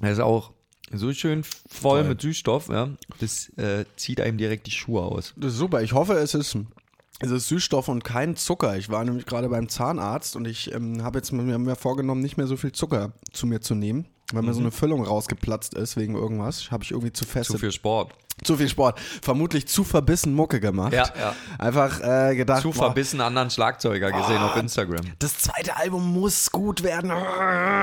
[0.00, 0.52] Er ist auch
[0.92, 2.08] so schön voll Toll.
[2.10, 2.88] mit Süßstoff, ja.
[3.20, 5.32] Das äh, zieht einem direkt die Schuhe aus.
[5.36, 5.82] Das ist super.
[5.82, 6.56] Ich hoffe, es ist,
[7.20, 8.76] es ist Süßstoff und kein Zucker.
[8.76, 12.36] Ich war nämlich gerade beim Zahnarzt und ich ähm, habe jetzt mir, mir vorgenommen, nicht
[12.36, 15.96] mehr so viel Zucker zu mir zu nehmen, weil mir so eine Füllung rausgeplatzt ist
[15.96, 16.70] wegen irgendwas.
[16.70, 17.50] Habe ich irgendwie zu fest.
[17.50, 17.54] Mhm.
[17.54, 18.12] Zu viel Sport.
[18.44, 19.00] Zu viel Sport.
[19.22, 20.92] Vermutlich zu verbissen Mucke gemacht.
[20.92, 21.34] Ja, ja.
[21.58, 22.62] Einfach äh, gedacht.
[22.62, 25.04] Zu boah, verbissen anderen Schlagzeuger gesehen auf Instagram.
[25.18, 27.10] das zweite Album muss gut werden.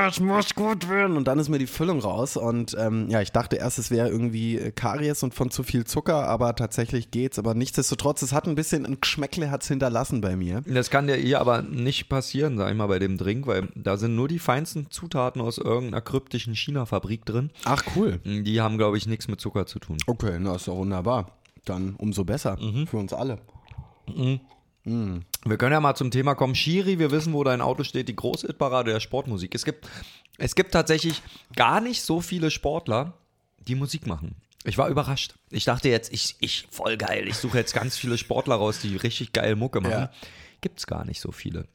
[0.07, 1.17] Es muss gut werden.
[1.17, 2.37] Und dann ist mir die Füllung raus.
[2.37, 5.85] Und ähm, ja, ich dachte erst, es wäre irgendwie äh, Karies und von zu viel
[5.85, 7.39] Zucker, aber tatsächlich geht's.
[7.39, 10.61] Aber nichtsdestotrotz, es hat ein bisschen ein Geschmäckle hat's hinterlassen bei mir.
[10.65, 13.97] Das kann dir hier aber nicht passieren, sag ich mal, bei dem Drink, weil da
[13.97, 17.49] sind nur die feinsten Zutaten aus irgendeiner kryptischen China-Fabrik drin.
[17.65, 18.19] Ach, cool.
[18.23, 19.97] Die haben, glaube ich, nichts mit Zucker zu tun.
[20.05, 21.31] Okay, na, ist doch wunderbar.
[21.65, 23.39] Dann umso besser für uns alle.
[24.85, 26.55] Wir können ja mal zum Thema kommen.
[26.55, 29.55] Shiri, wir wissen, wo dein Auto steht, die große Hitparade der Sportmusik.
[29.55, 29.87] Es gibt,
[30.37, 31.21] es gibt tatsächlich
[31.55, 33.13] gar nicht so viele Sportler,
[33.59, 34.35] die Musik machen.
[34.65, 35.35] Ich war überrascht.
[35.49, 37.27] Ich dachte jetzt, ich, ich voll geil.
[37.27, 39.91] Ich suche jetzt ganz viele Sportler raus, die richtig geil Mucke machen.
[39.91, 40.11] Ja.
[40.61, 41.67] Gibt's gar nicht so viele.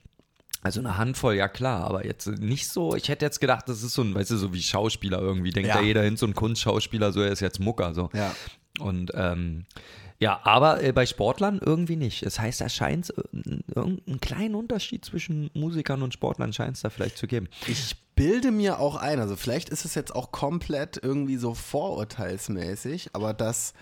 [0.62, 2.96] Also eine Handvoll, ja klar, aber jetzt nicht so.
[2.96, 5.50] Ich hätte jetzt gedacht, das ist so ein, weißt du, so wie Schauspieler irgendwie.
[5.50, 5.76] Denkt Ja.
[5.76, 7.94] ja jeder hin, so ein Kunstschauspieler, so er ist jetzt Mucker.
[7.94, 8.10] So.
[8.12, 8.34] Ja.
[8.80, 9.66] Und ähm,
[10.18, 12.26] ja, aber äh, bei Sportlern irgendwie nicht.
[12.26, 13.14] Das heißt, da scheint es
[13.74, 17.48] irgendeinen kleinen Unterschied zwischen Musikern und Sportlern scheint es da vielleicht zu geben.
[17.68, 23.10] Ich bilde mir auch ein, also vielleicht ist es jetzt auch komplett irgendwie so vorurteilsmäßig,
[23.12, 23.74] aber dass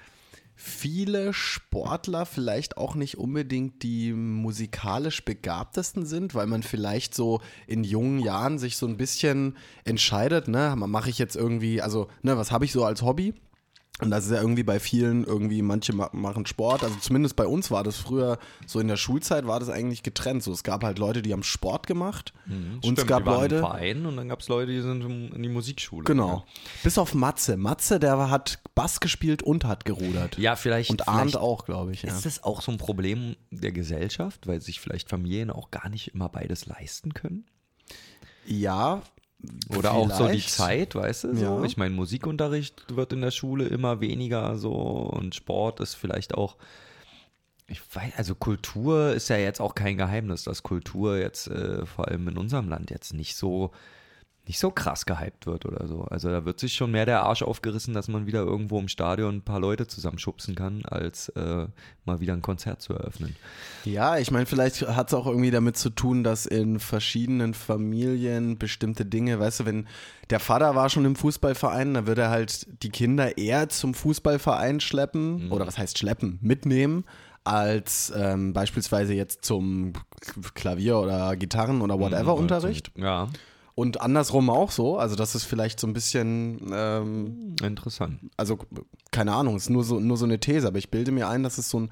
[0.54, 7.84] viele Sportler vielleicht auch nicht unbedingt die musikalisch begabtesten sind, weil man vielleicht so in
[7.84, 12.50] jungen Jahren sich so ein bisschen entscheidet, ne, mache ich jetzt irgendwie, also, ne, was
[12.52, 13.34] habe ich so als Hobby?
[14.02, 16.84] Und das ist ja irgendwie bei vielen irgendwie, manche ma- machen Sport.
[16.84, 20.42] Also zumindest bei uns war das früher, so in der Schulzeit war das eigentlich getrennt.
[20.42, 23.40] So, es gab halt Leute, die haben Sport gemacht und es Stimmt, gab die waren
[23.40, 23.54] Leute.
[23.54, 25.02] im Verein und dann gab es Leute, die sind
[25.34, 26.04] in die Musikschule.
[26.04, 26.44] Genau.
[26.82, 27.56] Bis auf Matze.
[27.56, 30.36] Matze, der hat Bass gespielt und hat gerudert.
[30.36, 30.90] Ja, vielleicht.
[30.90, 32.02] Und Arndt auch, glaube ich.
[32.02, 32.10] Ja.
[32.10, 36.12] Ist das auch so ein Problem der Gesellschaft, weil sich vielleicht Familien auch gar nicht
[36.14, 37.46] immer beides leisten können?
[38.46, 39.02] ja.
[39.76, 40.50] Oder auch so die vielleicht.
[40.50, 41.36] Zeit, weißt du?
[41.36, 41.44] So?
[41.44, 41.64] Ja.
[41.64, 46.56] Ich meine, Musikunterricht wird in der Schule immer weniger so und Sport ist vielleicht auch.
[47.68, 52.06] Ich weiß, also Kultur ist ja jetzt auch kein Geheimnis, dass Kultur jetzt äh, vor
[52.06, 53.72] allem in unserem Land jetzt nicht so
[54.46, 56.02] nicht so krass gehypt wird oder so.
[56.02, 59.36] Also da wird sich schon mehr der Arsch aufgerissen, dass man wieder irgendwo im Stadion
[59.36, 61.66] ein paar Leute zusammenschubsen kann, als äh,
[62.04, 63.34] mal wieder ein Konzert zu eröffnen.
[63.84, 68.56] Ja, ich meine, vielleicht hat es auch irgendwie damit zu tun, dass in verschiedenen Familien
[68.56, 69.88] bestimmte Dinge, weißt du, wenn
[70.30, 74.78] der Vater war schon im Fußballverein, dann wird er halt die Kinder eher zum Fußballverein
[74.78, 77.04] schleppen, oder was heißt schleppen, mitnehmen,
[77.42, 79.92] als ähm, beispielsweise jetzt zum
[80.54, 82.90] Klavier- oder Gitarren- oder Whatever-Unterricht.
[82.96, 83.28] Ja,
[83.76, 88.20] Und andersrum auch so, also das ist vielleicht so ein bisschen, ähm, interessant.
[88.36, 88.58] also
[89.12, 91.58] keine Ahnung, ist nur so, nur so eine These, aber ich bilde mir ein, dass
[91.58, 91.90] es so ein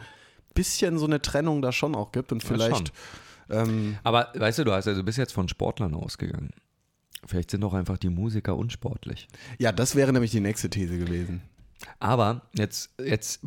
[0.55, 2.93] bisschen so eine Trennung da schon auch gibt und vielleicht
[3.51, 6.51] ähm, Aber weißt du, du hast ja, du bist jetzt von Sportlern ausgegangen.
[7.27, 9.29] Vielleicht sind doch einfach die Musiker unsportlich.
[9.59, 11.43] Ja, das wäre nämlich die nächste These gewesen.
[11.99, 13.41] Aber jetzt, jetzt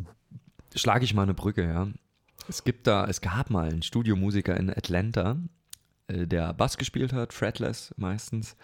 [0.74, 1.88] schlage ich mal eine Brücke, ja.
[2.48, 5.36] Es gibt da, es gab mal einen Studiomusiker in Atlanta,
[6.08, 8.56] der Bass gespielt hat, fretless meistens.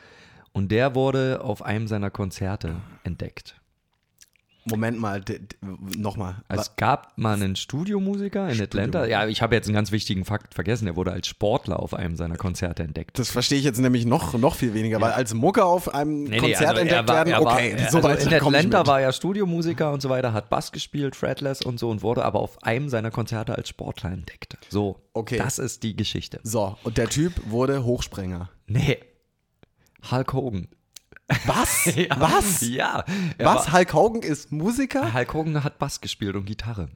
[0.53, 3.61] Und der wurde auf einem seiner Konzerte entdeckt.
[4.67, 5.23] Moment mal,
[5.97, 6.37] nochmal.
[6.49, 9.05] Es gab mal einen Studiomusiker in Atlanta.
[9.07, 10.87] Ja, ich habe jetzt einen ganz wichtigen Fakt vergessen.
[10.87, 13.19] Er wurde als Sportler auf einem seiner Konzerte entdeckt.
[13.19, 16.79] Das verstehe ich jetzt nämlich noch, noch viel weniger, weil als Mucke auf einem Konzert
[16.79, 20.33] entdeckt werden, okay, er, so also weit in Atlanta war er Studiomusiker und so weiter,
[20.33, 24.13] hat Bass gespielt, fretless und so und wurde aber auf einem seiner Konzerte als Sportler
[24.13, 24.57] entdeckt.
[24.71, 25.37] So, Okay.
[25.37, 26.41] das ist die Geschichte.
[26.43, 28.51] So, und der Typ wurde Hochsprenger.
[28.67, 28.99] Nee,
[30.11, 30.69] Hulk Hogan.
[31.47, 31.85] Was?
[31.97, 32.21] Ja.
[32.21, 32.61] Was?
[32.63, 33.05] Ja.
[33.39, 33.73] Was?
[33.73, 35.13] Hulk Hogan ist Musiker?
[35.15, 36.89] Hulk Hogan hat Bass gespielt und Gitarre.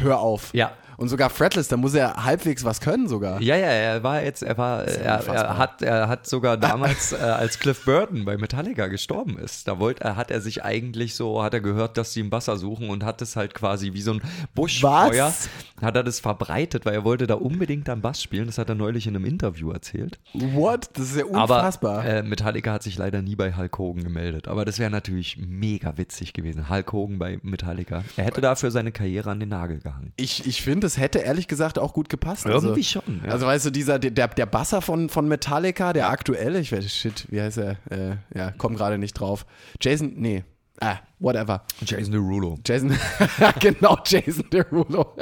[0.00, 0.52] Hör auf.
[0.54, 0.72] Ja.
[0.96, 3.40] Und sogar Fretless, da muss er halbwegs was können sogar.
[3.40, 7.16] Ja, ja, er war jetzt, er war, er, er, hat, er hat sogar damals, äh,
[7.16, 11.42] als Cliff Burton bei Metallica gestorben ist, da wollte, er, hat er sich eigentlich so,
[11.42, 14.12] hat er gehört, dass sie einen Basser suchen und hat es halt quasi wie so
[14.12, 14.22] ein
[14.54, 15.48] Buschfeuer, Was?
[15.82, 18.46] hat er das verbreitet, weil er wollte da unbedingt am Bass spielen.
[18.46, 20.18] Das hat er neulich in einem Interview erzählt.
[20.32, 20.88] What?
[20.94, 22.04] Das ist ja Aber unfassbar.
[22.06, 24.48] äh, Metallica hat sich leider nie bei Hulk Hogan gemeldet.
[24.48, 26.70] Aber das wäre natürlich mega witzig gewesen.
[26.70, 28.02] Hulk Hogan bei Metallica.
[28.16, 30.12] Er hätte dafür seine Karriere an den Nagel gehangen.
[30.16, 32.46] Ich, ich finde, es hätte ehrlich gesagt auch gut gepasst.
[32.46, 33.32] Irgendwie also, schon, ja.
[33.32, 37.26] Also weißt du, dieser, der, der Basser von, von Metallica, der aktuelle, ich weiß, shit,
[37.30, 37.76] wie heißt er?
[37.90, 39.44] Äh, ja, komm gerade nicht drauf.
[39.80, 40.44] Jason, nee,
[40.80, 41.62] ah, whatever.
[41.84, 42.58] Jason Derulo.
[42.64, 42.96] Jason,
[43.60, 45.16] genau, Jason Derulo.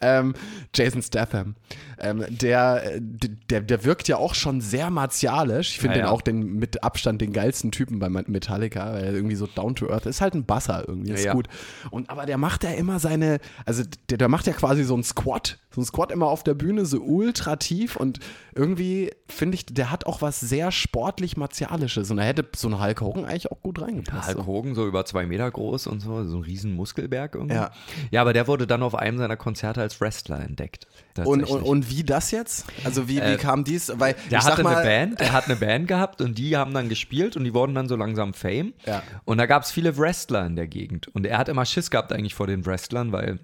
[0.00, 0.34] Ähm,
[0.74, 1.54] Jason Statham.
[1.98, 5.72] Ähm, der, der, der wirkt ja auch schon sehr martialisch.
[5.72, 6.12] Ich finde Ja, den ja.
[6.12, 9.90] auch den mit Abstand den geilsten Typen bei Metallica, weil er irgendwie so down to
[9.90, 10.20] earth ist.
[10.20, 11.48] Halt ein Basser irgendwie, ist Ja, gut.
[11.90, 15.04] Und aber der macht ja immer seine, also der, der macht ja quasi so einen
[15.04, 18.18] Squat, so einen Squat immer auf der Bühne, so ultra tief und
[18.54, 22.80] irgendwie finde ich, der hat auch was sehr sportlich martialisches und da hätte so ein
[22.80, 24.28] Hulk Hogan eigentlich auch gut reingepasst.
[24.28, 24.46] Hulk so.
[24.46, 27.54] Hogan so über zwei Meter groß und so, so ein riesen Muskelberg irgendwie.
[27.54, 27.70] Ja.
[28.10, 30.86] ja, aber der wurde dann auf einem seiner Konzerte als Wrestler entdeckt.
[31.24, 32.66] Und, und, und wie das jetzt?
[32.84, 33.92] Also wie, wie Äh, kam dies?
[33.96, 36.88] Weil der hatte mal, eine Band, er hat eine Band gehabt und die haben dann
[36.88, 38.74] gespielt und die wurden dann so langsam Fame.
[38.86, 39.02] Ja.
[39.24, 41.08] Und da gab es viele Wrestler in der Gegend.
[41.08, 43.40] Und er hat immer Schiss gehabt eigentlich vor den Wrestlern, weil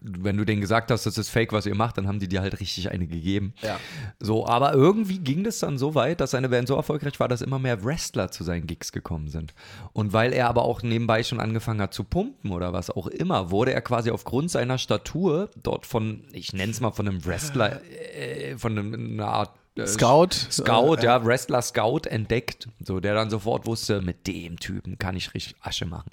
[0.00, 2.40] wenn du denen gesagt hast, das ist fake, was ihr macht, dann haben die dir
[2.40, 3.54] halt richtig eine gegeben.
[3.62, 3.78] Ja.
[4.18, 7.42] So, aber irgendwie ging das dann so weit, dass seine Band so erfolgreich war, dass
[7.42, 9.54] immer mehr Wrestler zu seinen Gigs gekommen sind.
[9.92, 13.50] Und weil er aber auch nebenbei schon angefangen hat zu pumpen oder was auch immer,
[13.50, 17.80] wurde er quasi aufgrund seiner Statur dort von, ich nenne es mal von einem Wrestler,
[18.14, 19.50] äh, von einem, einer Art
[19.86, 20.28] Scout.
[20.50, 25.16] Scout, Äh, ja, Wrestler Scout entdeckt, so der dann sofort wusste, mit dem Typen kann
[25.16, 26.12] ich richtig Asche machen.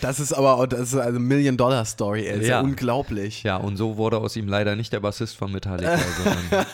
[0.00, 2.40] Das ist aber auch, das ist eine Million-Dollar-Story, ey.
[2.42, 2.60] Ja Ja.
[2.60, 3.42] unglaublich.
[3.44, 6.66] Ja, und so wurde aus ihm leider nicht der Bassist von Metallica, sondern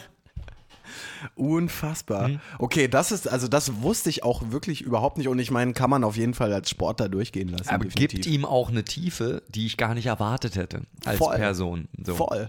[1.37, 2.29] Unfassbar.
[2.29, 2.41] Mhm.
[2.59, 5.89] Okay, das ist, also das wusste ich auch wirklich überhaupt nicht und ich meine, kann
[5.89, 7.69] man auf jeden Fall als Sportler durchgehen lassen.
[7.69, 8.23] aber definitiv.
[8.23, 11.37] gibt ihm auch eine Tiefe, die ich gar nicht erwartet hätte als Voll.
[11.37, 11.89] Person.
[12.05, 12.15] So.
[12.17, 12.49] Voll.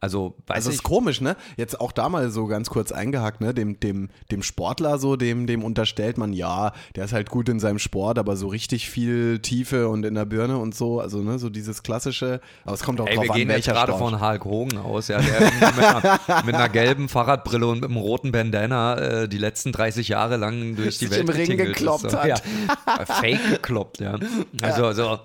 [0.00, 1.36] Also, weiß Also ich, ist komisch, ne?
[1.56, 3.54] Jetzt auch da mal so ganz kurz eingehakt, ne?
[3.54, 7.60] Dem, dem, dem Sportler so, dem, dem unterstellt man, ja, der ist halt gut in
[7.60, 11.38] seinem Sport, aber so richtig viel Tiefe und in der Birne und so, also ne,
[11.38, 13.92] so dieses klassische, aber es kommt auch Ey, drauf wir an, gehen jetzt welcher gerade
[13.92, 14.10] Sport.
[14.10, 17.96] von Hulk Hogan aus, ja, der mit, einer, mit einer gelben Fahrradbrille und mit einem
[17.98, 22.12] roten Bandana äh, die letzten 30 Jahre lang durch die Welt im Ring gekloppt ist,
[22.12, 22.18] so.
[22.18, 22.26] hat.
[22.28, 24.18] Ja, fake gekloppt, ja.
[24.62, 25.18] Also, so,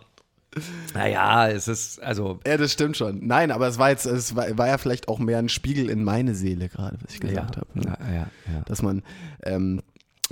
[0.93, 3.25] Naja, es ist, also, Ja, das stimmt schon.
[3.25, 6.03] Nein, aber es war jetzt, es war, war ja vielleicht auch mehr ein Spiegel in
[6.03, 7.67] meine Seele gerade, was ich gesagt habe.
[7.73, 7.83] Ne?
[7.85, 8.61] ja, ja, ja.
[8.65, 9.01] Dass man
[9.43, 9.81] ähm,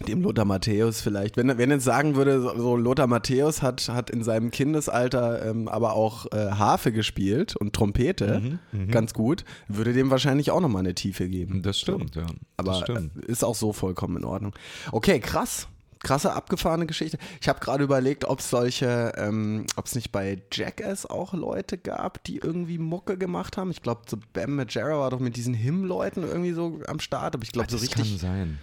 [0.07, 4.09] dem Lothar Matthäus vielleicht, wenn, wenn jetzt sagen würde, so, so Lothar Matthäus hat, hat
[4.09, 9.93] in seinem Kindesalter ähm, aber auch äh, Harfe gespielt und Trompete, Mhm, ganz gut, würde
[9.93, 11.61] dem wahrscheinlich auch nochmal eine Tiefe geben.
[11.61, 12.25] Das stimmt, ja.
[12.57, 13.11] Aber das stimmt.
[13.27, 14.53] äh, ist auch so vollkommen in Ordnung.
[14.91, 15.67] Okay, krass.
[15.99, 17.17] Krasse abgefahrene Geschichte.
[17.41, 21.77] Ich habe gerade überlegt, ob es solche, ähm, ob es nicht bei Jackass auch Leute
[21.77, 23.69] gab, die irgendwie Mucke gemacht haben.
[23.71, 27.43] Ich glaube, so Bam Majera war doch mit diesen Him-Leuten irgendwie so am Start, aber
[27.43, 28.59] ich glaube, so das richtig, kann sein.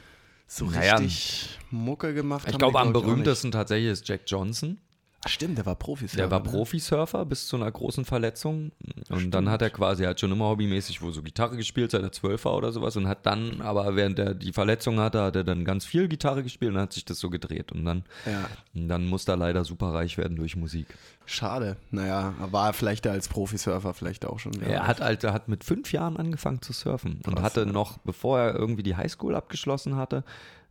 [0.47, 0.97] so Naja.
[0.97, 4.79] richtig Mucke gemacht Ich glaube, am berühmtesten tatsächlich ist Jack Johnson.
[5.27, 6.07] Stimmt, der war Profi.
[6.17, 8.73] Der war Profisurfer bis zu einer großen Verletzung.
[9.09, 12.03] Und dann hat er quasi, er hat schon immer hobbymäßig wohl so Gitarre gespielt, seit
[12.03, 12.97] er zwölf war oder sowas.
[12.97, 16.43] Und hat dann, aber während er die Verletzung hatte, hat er dann ganz viel Gitarre
[16.43, 17.73] gespielt und hat sich das so gedreht.
[17.73, 18.49] Und dann, Ja.
[18.75, 20.87] dann musste er leider super reich werden durch Musik.
[21.25, 21.77] Schade.
[21.91, 24.61] Naja, war er vielleicht als Profisurfer vielleicht auch schon.
[24.63, 27.67] Er hat, halt, er hat mit fünf Jahren angefangen zu surfen und Krass, hatte ja.
[27.67, 30.23] noch, bevor er irgendwie die Highschool abgeschlossen hatte,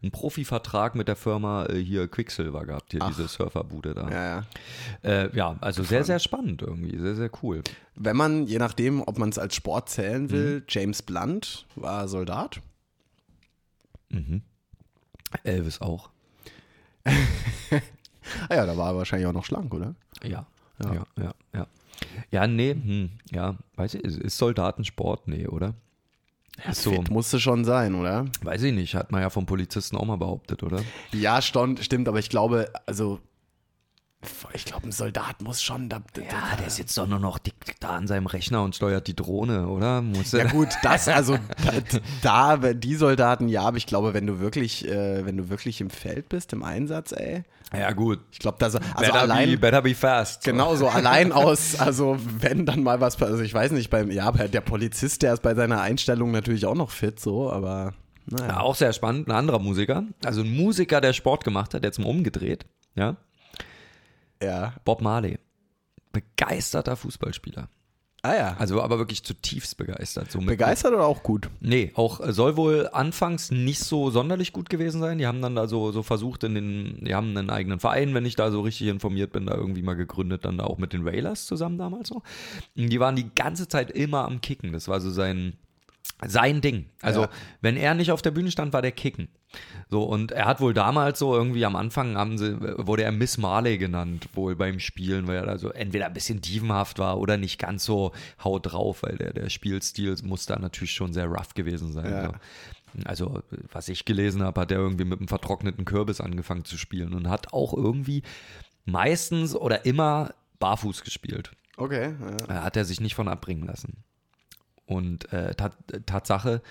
[0.01, 4.09] einen Profivertrag mit der Firma äh, hier Quicksilver gehabt, hier diese Surferbude da.
[4.09, 4.43] ja, ja.
[5.23, 7.63] Äh, ja, also sehr, sehr spannend irgendwie, sehr, sehr cool.
[7.95, 10.63] Wenn man, je nachdem, ob man es als Sport zählen will, Mhm.
[10.69, 12.61] James Blunt war Soldat.
[15.43, 16.09] Elvis auch.
[18.49, 19.93] Ah ja, da war er wahrscheinlich auch noch schlank, oder?
[20.23, 20.47] Ja.
[20.83, 21.33] Ja, ja, ja.
[21.53, 21.67] Ja,
[22.31, 25.27] ja nee, hm, ja, weiß ich, ist, ist Soldatensport?
[25.27, 25.75] Nee, oder?
[26.69, 28.25] Ist so, Fit musste schon sein, oder?
[28.41, 30.81] weiß ich nicht, hat man ja vom Polizisten auch mal behauptet, oder?
[31.11, 33.19] Ja, stimmt, aber ich glaube, also,
[34.53, 36.01] ich glaube, ein Soldat muss schon da.
[36.17, 39.67] Ja, der sitzt doch nur noch dick da an seinem Rechner und steuert die Drohne,
[39.67, 40.01] oder?
[40.01, 41.37] Muss Ja gut, das, also
[42.21, 45.81] da, da, die Soldaten, ja, aber ich glaube, wenn du wirklich, äh, wenn du wirklich
[45.81, 48.19] im Feld bist, im Einsatz, ey, ja gut.
[48.31, 50.43] ich glaube, da so, also better, be, allein, better be fast.
[50.43, 50.51] so.
[50.51, 54.29] genau so, allein aus, also wenn dann mal was, also ich weiß nicht, beim, ja,
[54.31, 57.93] bei der Polizist, der ist bei seiner Einstellung natürlich auch noch fit, so, aber,
[58.27, 58.47] naja.
[58.47, 60.03] Ja, auch sehr spannend, ein anderer Musiker.
[60.23, 62.65] Also ein Musiker, der Sport gemacht hat, jetzt mal umgedreht.
[62.95, 63.17] Ja,
[64.41, 64.73] Ja.
[64.83, 65.39] Bob Marley.
[66.11, 67.67] Begeisterter Fußballspieler.
[68.21, 68.55] Ah ja.
[68.57, 70.31] Also aber wirklich zutiefst begeistert.
[70.31, 71.49] So mit- Begeistert oder auch gut?
[71.59, 75.19] Nee, auch äh, soll wohl anfangs nicht so sonderlich gut gewesen sein.
[75.19, 78.25] Die haben dann da so, so versucht, in den, die haben einen eigenen Verein, wenn
[78.25, 81.07] ich da so richtig informiert bin, da irgendwie mal gegründet, dann da auch mit den
[81.07, 82.23] Railers zusammen damals noch.
[82.75, 84.71] Die waren die ganze Zeit immer am Kicken.
[84.73, 85.53] Das war so sein,
[86.25, 86.85] sein Ding.
[87.01, 87.29] Also, Ja.
[87.61, 89.27] wenn er nicht auf der Bühne stand, war der Kicken.
[89.89, 93.37] So, und er hat wohl damals so irgendwie am Anfang haben sie, wurde er Miss
[93.37, 97.59] Marley genannt, wohl beim Spielen, weil er also entweder ein bisschen dievenhaft war oder nicht
[97.59, 98.11] ganz so
[98.43, 102.11] haut drauf, weil der, der Spielstil muss da natürlich schon sehr rough gewesen sein.
[102.11, 102.25] Ja.
[102.27, 102.33] So.
[103.05, 107.13] Also, was ich gelesen habe, hat er irgendwie mit einem vertrockneten Kürbis angefangen zu spielen
[107.13, 108.23] und hat auch irgendwie
[108.85, 111.51] meistens oder immer barfuß gespielt.
[111.77, 112.13] Okay.
[112.47, 112.59] Ja.
[112.59, 114.03] Äh, hat er sich nicht von abbringen lassen.
[114.85, 115.73] Und äh, Tat,
[116.05, 116.61] Tatsache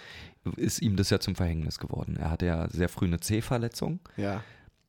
[0.56, 2.16] ist ihm das ja zum Verhängnis geworden.
[2.16, 4.42] Er hatte ja sehr früh eine C-Verletzung ja.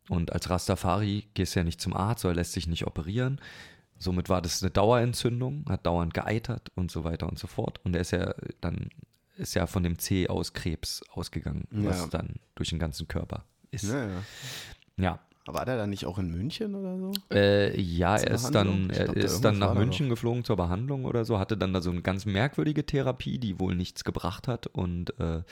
[0.10, 3.40] und als Rastafari gehst du ja nicht zum Arzt, oder lässt sich nicht operieren.
[3.98, 7.80] Somit war das eine Dauerentzündung, hat dauernd geeitert und so weiter und so fort.
[7.86, 8.90] Und er ist ja dann
[9.38, 12.08] ist ja von dem C aus Krebs ausgegangen, was Ja.
[12.08, 13.84] dann durch den ganzen Körper ist.
[13.86, 14.24] ja, ja.
[14.98, 15.20] Ja.
[15.48, 17.12] War der dann nicht auch in München oder so?
[17.32, 18.88] Äh, ja, er ist Behandlung?
[18.88, 21.82] dann, er glaub, ist dann nach München geflogen zur Behandlung oder so, hatte dann da
[21.82, 24.66] so eine ganz merkwürdige Therapie, die wohl nichts gebracht hat.
[24.66, 25.44] Und äh,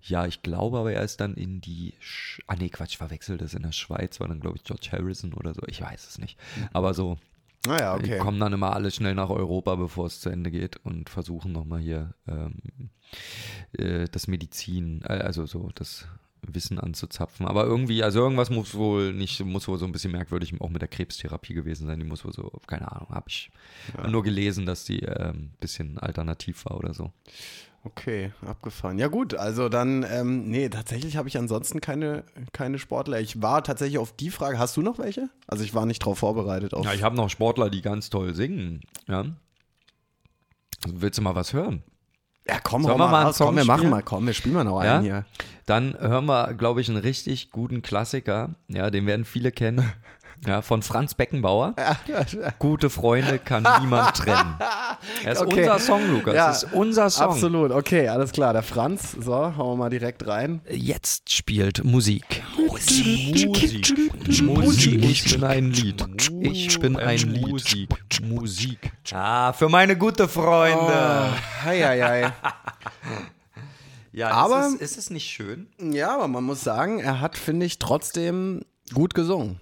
[0.00, 3.52] ja, ich glaube aber, er ist dann in die, Sch ah nee, Quatsch, verwechselt das
[3.52, 6.38] in der Schweiz, war dann glaube ich George Harrison oder so, ich weiß es nicht.
[6.72, 7.18] Aber so,
[7.66, 8.18] Naja, die okay.
[8.18, 11.80] kommen dann immer alle schnell nach Europa, bevor es zu Ende geht und versuchen nochmal
[11.80, 12.54] hier ähm,
[13.72, 16.06] äh, das Medizin, äh, also so das
[16.42, 17.46] Wissen anzuzapfen.
[17.46, 20.82] Aber irgendwie, also irgendwas muss wohl nicht, muss wohl so ein bisschen merkwürdig auch mit
[20.82, 21.98] der Krebstherapie gewesen sein.
[21.98, 23.50] Die muss wohl so, keine Ahnung, habe ich
[24.08, 27.12] nur gelesen, dass die ein ähm, bisschen alternativ war oder so.
[27.86, 28.98] Okay, abgefahren.
[28.98, 33.20] Ja gut, also dann, ähm, nee, tatsächlich habe ich ansonsten keine, keine Sportler.
[33.20, 35.30] Ich war tatsächlich auf die Frage, hast du noch welche?
[35.46, 36.74] Also ich war nicht drauf vorbereitet.
[36.74, 38.80] Auf, Ja, ich habe noch Sportler, die ganz toll singen.
[39.06, 39.26] Ja.
[40.84, 41.84] Also willst du mal was hören?
[42.48, 43.90] Ja komm, Sollen wir mal einen raus, komm, Song wir machen spielen?
[43.90, 44.96] mal, komm, wir spielen mal noch Ja?
[44.96, 45.24] einen hier.
[45.66, 48.50] Dann hören wir, glaube ich, einen richtig guten Klassiker.
[48.68, 49.92] Ja, den werden viele kennen.
[50.46, 51.74] Ja, von Franz Beckenbauer.
[52.58, 54.54] Gute Freunde kann niemand trennen.
[55.24, 55.60] Das ist Okay.
[55.60, 56.34] unser Song, Lukas.
[56.34, 57.30] Ja, das ist unser Song.
[57.30, 58.52] Absolut, okay, alles klar.
[58.52, 60.60] Der Franz, so, hauen wir mal direkt rein.
[60.70, 62.42] Jetzt spielt Musik.
[62.68, 63.48] Musik.
[64.42, 65.04] Musik.
[65.04, 66.04] Ich bin ein Lied.
[66.42, 67.46] Ich bin ein Lied.
[67.48, 67.88] Musik.
[68.22, 68.92] Musik.
[69.12, 71.32] Ah, für meine gute Freunde.
[71.64, 72.32] Hei, hei, hei.
[74.12, 75.66] Ja, Aber- ist es, ist es nicht schön?
[75.78, 78.62] Ja, aber man muss sagen, er hat, finde ich, trotzdem
[78.94, 79.60] gut gesungen.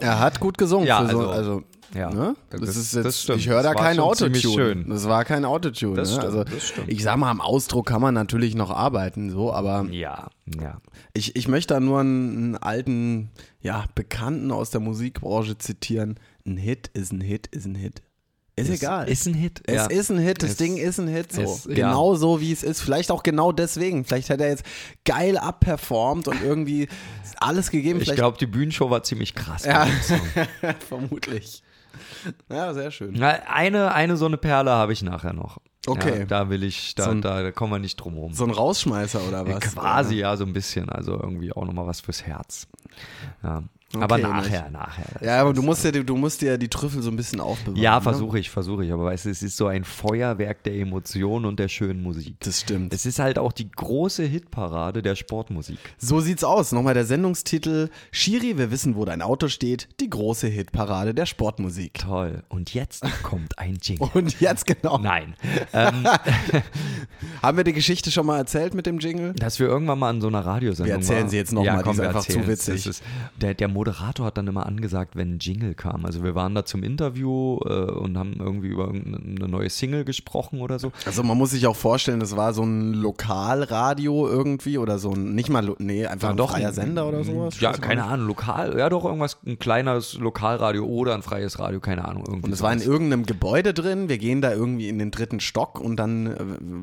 [0.00, 0.86] Er hat gut gesungen.
[0.86, 1.62] Ja, für so, also- also
[1.94, 2.36] Ja, Ne?
[2.50, 3.38] Das, das- ist das jetzt, stimmt.
[3.40, 4.84] ich höre da Das kein Autotune.
[4.88, 5.94] Das war kein Autotune.
[5.96, 6.22] Das ne?
[6.22, 6.88] also, das stimmt.
[6.92, 10.28] Ich sag mal, am Ausdruck kann man natürlich noch arbeiten, so, aber Ja,
[10.60, 10.82] ja.
[11.14, 13.30] ich, ich möchte da nur einen, einen alten,
[13.62, 16.20] ja, Bekannten aus der Musikbranche zitieren.
[16.46, 18.02] Ein Hit ist ein Hit ist ein Hit.
[18.62, 19.08] Ist, egal.
[19.08, 19.62] Ist ein Hit.
[19.66, 19.86] es ja.
[19.86, 21.42] ist ein Hit, das Es- Ding ist ein Hit, so.
[21.68, 21.74] ja.
[21.74, 22.80] genau so, wie es ist.
[22.80, 24.04] Vielleicht auch genau deswegen.
[24.04, 24.64] Vielleicht hat er jetzt
[25.04, 26.88] geil abperformt und irgendwie
[27.40, 27.98] alles gegeben.
[27.98, 29.64] Ich Vielleicht glaube, die Bühnenshow war ziemlich krass.
[29.64, 29.86] Ja.
[30.88, 31.62] vermutlich.
[32.50, 33.14] Ja, sehr schön.
[33.16, 35.58] Na, eine, eine so eine Perle habe ich nachher noch.
[35.86, 36.20] Okay.
[36.20, 38.32] Ja, da will ich, da, So ein- da, da kommen wir nicht drum rum.
[38.34, 39.60] So ein Rausschmeißer oder was?
[39.74, 40.88] Quasi, ja, so ein bisschen.
[40.90, 42.66] Also irgendwie auch nochmal was fürs Herz.
[43.94, 44.02] Ja.
[44.02, 45.06] aber Okay, nachher, nachher.
[45.22, 47.82] Ja, aber du musst ja, du musst dir die Trüffel so ein bisschen aufbewahren.
[47.82, 48.02] Ja, ne?
[48.02, 48.92] versuche ich, versuche ich.
[48.92, 52.36] Aber weißt du, es ist so ein Feuerwerk der Emotionen und der schönen Musik.
[52.40, 52.92] Das stimmt.
[52.92, 55.78] Es ist halt auch die große Hitparade der Sportmusik.
[55.96, 56.72] So sieht's aus.
[56.72, 59.88] Nochmal der Sendungstitel: Shiri, wir wissen, wo dein Auto steht.
[60.00, 61.94] Die große Hitparade der Sportmusik.
[61.94, 62.42] Toll.
[62.48, 64.10] Und jetzt kommt ein Jingle.
[64.14, 64.98] Und jetzt genau.
[64.98, 65.34] Nein.
[65.72, 66.06] Ähm,
[67.42, 69.34] Haben wir die Geschichte schon mal erzählt mit dem Jingle?
[69.34, 71.28] dass wir irgendwann mal an so einer Radiosendung Wir erzählen waren.
[71.30, 72.86] sie jetzt noch mal, die ist einfach zu witzig.
[72.86, 73.02] Ist,
[73.40, 76.04] der, der Moderator hat dann immer angesagt, wenn ein Jingle kam.
[76.04, 80.60] Also wir waren da zum Interview äh, und haben irgendwie über irgendeine neue Single gesprochen
[80.60, 80.90] oder so.
[81.06, 85.36] Also man muss sich auch vorstellen, das war so ein Lokalradio irgendwie oder so ein,
[85.36, 87.60] nicht mal, nee, einfach ein freier Sender oder sowas.
[87.60, 88.04] Ja, keine.
[88.04, 92.24] Ahnung, lokal, ja doch irgendwas, ein kleines Lokalradio oder ein freies Radio, keine Ahnung.
[92.26, 94.08] Irgendwie Und es war in irgendeinem Gebäude drin.
[94.08, 96.38] Wir gehen da irgendwie in den dritten Stock und dann, äh,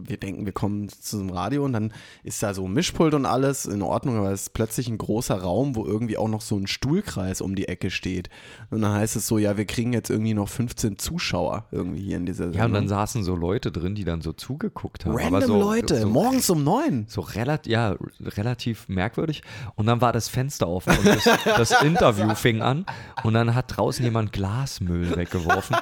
[0.08, 1.92] wir denken, wir kommen zu einem Radio und dann
[2.24, 5.36] ist da so ein Mischpult und alles in Ordnung, aber es ist plötzlich ein großer
[5.42, 8.30] Raum, wo irgendwie auch noch so ein Stuhlkreis um die Ecke steht.
[8.70, 12.18] Und dann heißt es so, ja, wir kriegen jetzt irgendwie noch 15 Zuschauer irgendwie hier
[12.18, 12.90] in dieser Ja, und dann Sendung.
[12.90, 15.16] saßen so Leute drin, die dann so zugeguckt haben.
[15.16, 17.06] Random so, Leute, so, morgens um neun.
[17.08, 19.42] So relativ, ja, relativ merkwürdig.
[19.76, 22.86] Und dann war das Fenster offen und das, das Interview fing an
[23.24, 25.76] und dann hat draußen jemand Glasmüll weggeworfen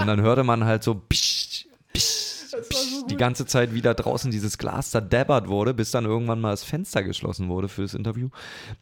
[0.00, 4.58] und dann hörte man halt so psch, psch, psch, die ganze Zeit wieder draußen dieses
[4.58, 8.28] Glas zerdebbert wurde, bis dann irgendwann mal das Fenster geschlossen wurde für das Interview.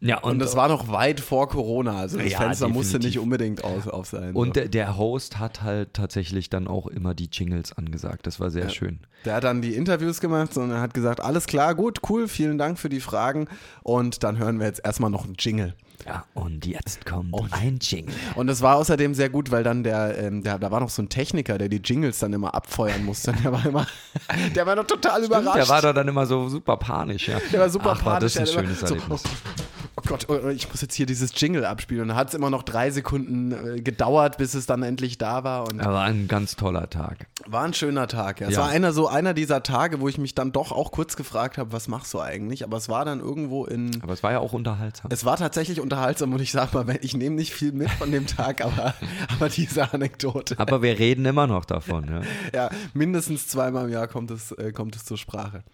[0.01, 3.09] Ja, und, Und das war noch weit vor Corona, also das Ja, Fenster musste definitiv.
[3.17, 4.35] nicht unbedingt auf, auf sein.
[4.35, 4.53] und so.
[4.55, 8.27] der, der Host hat halt tatsächlich dann auch immer die Jingles angesagt.
[8.27, 9.01] Das war sehr schön.
[9.25, 12.59] Der hat dann die Interviews gemacht und er hat gesagt, alles klar, gut, cool, vielen
[12.59, 13.49] Dank für die Fragen.
[13.83, 15.75] Und dann hören wir jetzt erstmal noch einen Jingle.
[16.05, 18.15] Ja, und jetzt kommt ein Jingle.
[18.35, 21.03] Und es war außerdem sehr gut, weil dann der, ähm, der, da war noch so
[21.03, 23.33] ein Techniker, der die Jingles dann immer abfeuern musste.
[23.33, 23.87] Der war immer,
[24.55, 25.57] der war noch total überrascht.
[25.57, 27.39] Der war da dann immer so super panisch, ja.
[27.53, 28.35] Der war super Ach, war panisch.
[28.35, 29.23] das ein der hat immer schönes so, Erlebnis.
[29.25, 29.76] oh
[30.07, 32.03] Gott, oh, ich muss jetzt hier dieses Jingle abspielen.
[32.03, 35.45] Und dann hat es immer noch drei Sekunden äh, gedauert, bis es dann endlich da
[35.45, 35.69] war.
[35.69, 37.27] Und Aber ein ganz toller Tag.
[37.47, 38.41] war ein schöner Tag.
[38.41, 38.49] Ja.
[38.49, 38.61] Es Ja.
[38.61, 41.73] war einer so einer dieser Tage, wo ich mich dann doch auch kurz gefragt habe,
[41.73, 42.65] was machst du eigentlich?
[42.65, 44.03] Aber es war dann irgendwo in.
[44.03, 45.11] Aber es war ja auch unterhaltsam.
[45.13, 48.27] Es war tatsächlich unterhaltsam und ich sag mal, ich nehme nicht viel mit von dem
[48.27, 48.95] Tag, aber,
[49.37, 50.59] aber diese Anekdote.
[50.59, 52.21] Aber wir reden immer noch davon, ja.
[52.55, 55.65] Ja, mindestens zweimal im Jahr kommt es, äh, kommt es zur Sprache.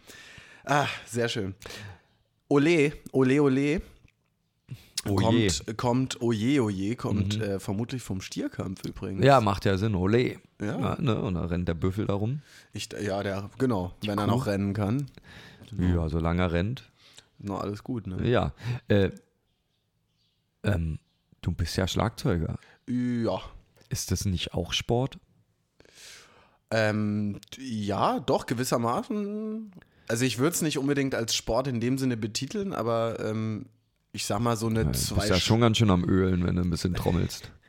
[0.64, 1.54] Ah, sehr schön.
[2.48, 3.82] Ole, ole, ole.
[5.04, 5.48] Oje.
[5.48, 9.24] Kommt, kommt, oje, oje, kommt äh, vermutlich vom Stierkampf übrigens.
[9.24, 10.38] Ja, macht ja Sinn, ole.
[10.60, 10.96] Ja.
[11.00, 11.20] ne?
[11.20, 12.40] Und da rennt der Büffel da rum.
[12.72, 15.10] Ich, ja, der, genau, wenn er noch rennen kann.
[15.76, 16.90] Ja, solange er rennt.
[17.38, 18.28] Noch alles gut, ne?
[18.28, 18.52] Ja.
[18.86, 19.10] Äh,
[20.62, 20.98] ähm,
[21.40, 22.58] du bist ja Schlagzeuger.
[22.88, 23.40] Ja.
[23.88, 25.18] Ist das nicht auch Sport?
[26.70, 29.72] Ähm, ja, doch, gewissermaßen.
[30.08, 33.66] Also ich würde es nicht unbedingt als Sport in dem Sinne betiteln, aber ähm,
[34.12, 36.44] ich sag mal so eine Ja, du zwei bist ja schon ganz schön am Ölen,
[36.46, 37.50] wenn du ein bisschen trommelst.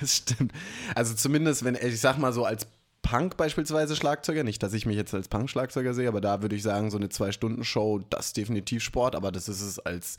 [0.00, 0.52] Das stimmt.
[0.94, 2.66] Also zumindest, wenn, ich sag mal so als
[3.02, 6.62] Punk beispielsweise Schlagzeuger, nicht, dass ich mich jetzt als Punk-Schlagzeuger sehe, aber da würde ich
[6.62, 10.16] sagen, so eine Zwei-Stunden-Show, das ist definitiv Sport, aber das ist es als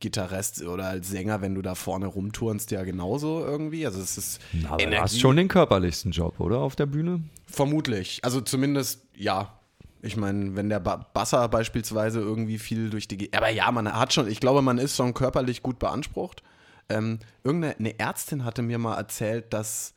[0.00, 3.84] Gitarrist oder als Sänger, wenn du da vorne rumturnst, ja genauso irgendwie.
[3.84, 6.58] Also es ist Aber du hast schon den körperlichsten Job, oder?
[6.58, 7.24] Auf der Bühne?
[7.46, 8.20] vermutlich.
[8.22, 9.60] Also zumindest, ja.
[10.04, 13.16] Ich meine, wenn der ba Basser beispielsweise irgendwie viel durch die...
[13.16, 16.42] Ge aber ja, man hat schon, ich glaube, man ist schon körperlich gut beansprucht.
[16.88, 19.94] Ähm, irgendeine eine Ärztin hatte mir mal erzählt, dass,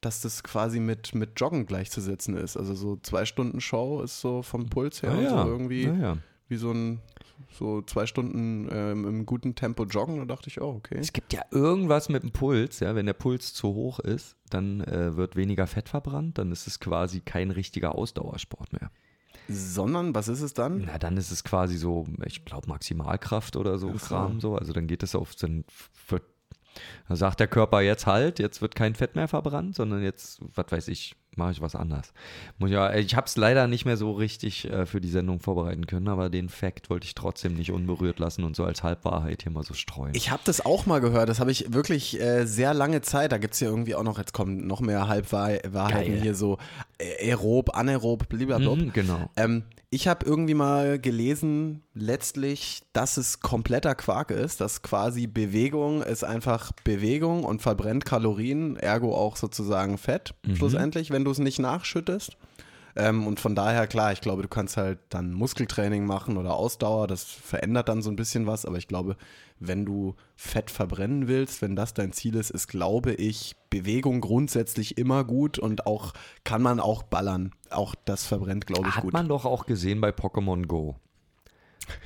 [0.00, 2.56] dass das quasi mit, mit Joggen gleichzusetzen ist.
[2.56, 5.96] Also so zwei Stunden Show ist so vom Puls her Ah ja, so irgendwie ah
[6.00, 6.16] ja.
[6.48, 7.00] wie so ein
[7.52, 10.18] so zwei Stunden ähm, im guten Tempo joggen.
[10.18, 10.96] Da dachte ich, oh, okay.
[10.98, 12.94] Es gibt ja irgendwas mit dem Puls, ja.
[12.94, 16.80] Wenn der Puls zu hoch ist, dann äh, wird weniger Fett verbrannt, dann ist es
[16.80, 18.90] quasi kein richtiger Ausdauersport mehr.
[19.50, 20.84] Sondern, was ist es dann?
[20.86, 24.06] Na, dann ist es quasi so, ich glaube, Maximalkraft oder so Ach so.
[24.06, 24.56] Kram so.
[24.56, 25.64] Also dann geht es auf den.
[27.08, 30.66] Da sagt der Körper jetzt halt, jetzt wird kein Fett mehr verbrannt, sondern jetzt, was
[30.70, 32.12] weiß ich, mache ich was anders.
[32.58, 35.86] Muss ja, ich habe es leider nicht mehr so richtig äh, für die Sendung vorbereiten
[35.86, 39.52] können, aber den Fakt wollte ich trotzdem nicht unberührt lassen und so als Halbwahrheit hier
[39.52, 40.14] mal so streuen.
[40.14, 43.32] Ich habe das auch mal gehört, das habe ich wirklich äh, sehr lange Zeit.
[43.32, 46.58] Da gibt es ja irgendwie auch noch, jetzt kommen noch mehr Halbwahrheiten hier so
[47.20, 48.74] aerob, anaerob, blablabla.
[48.74, 49.30] Mhm, genau.
[49.36, 56.02] Ähm, ich habe irgendwie mal gelesen, letztlich, dass es kompletter Quark ist, dass quasi Bewegung
[56.02, 61.58] ist einfach Bewegung und verbrennt Kalorien, ergo auch sozusagen Fett, schlussendlich, wenn du es nicht
[61.58, 62.36] nachschüttest.
[62.96, 67.06] Ähm, und von daher, klar, ich glaube, du kannst halt dann Muskeltraining machen oder Ausdauer,
[67.06, 69.16] das verändert dann so ein bisschen was, aber ich glaube,
[69.58, 74.98] wenn du Fett verbrennen willst, wenn das dein Ziel ist, ist, glaube ich, Bewegung grundsätzlich
[74.98, 76.12] immer gut und auch
[76.44, 77.52] kann man auch ballern.
[77.70, 79.12] Auch das verbrennt, glaube ich, Hat gut.
[79.12, 80.96] man doch auch gesehen bei Pokémon Go.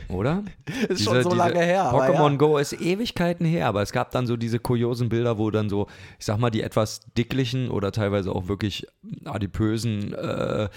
[0.08, 0.44] Oder?
[0.88, 2.36] Ist schon so lange her, Pokémon ja.
[2.36, 5.88] Go ist Ewigkeiten her, aber es gab dann so diese kuriosen Bilder, wo dann so,
[6.18, 8.86] ich sag mal, die etwas dicklichen oder teilweise auch wirklich
[9.24, 10.68] adipösen äh,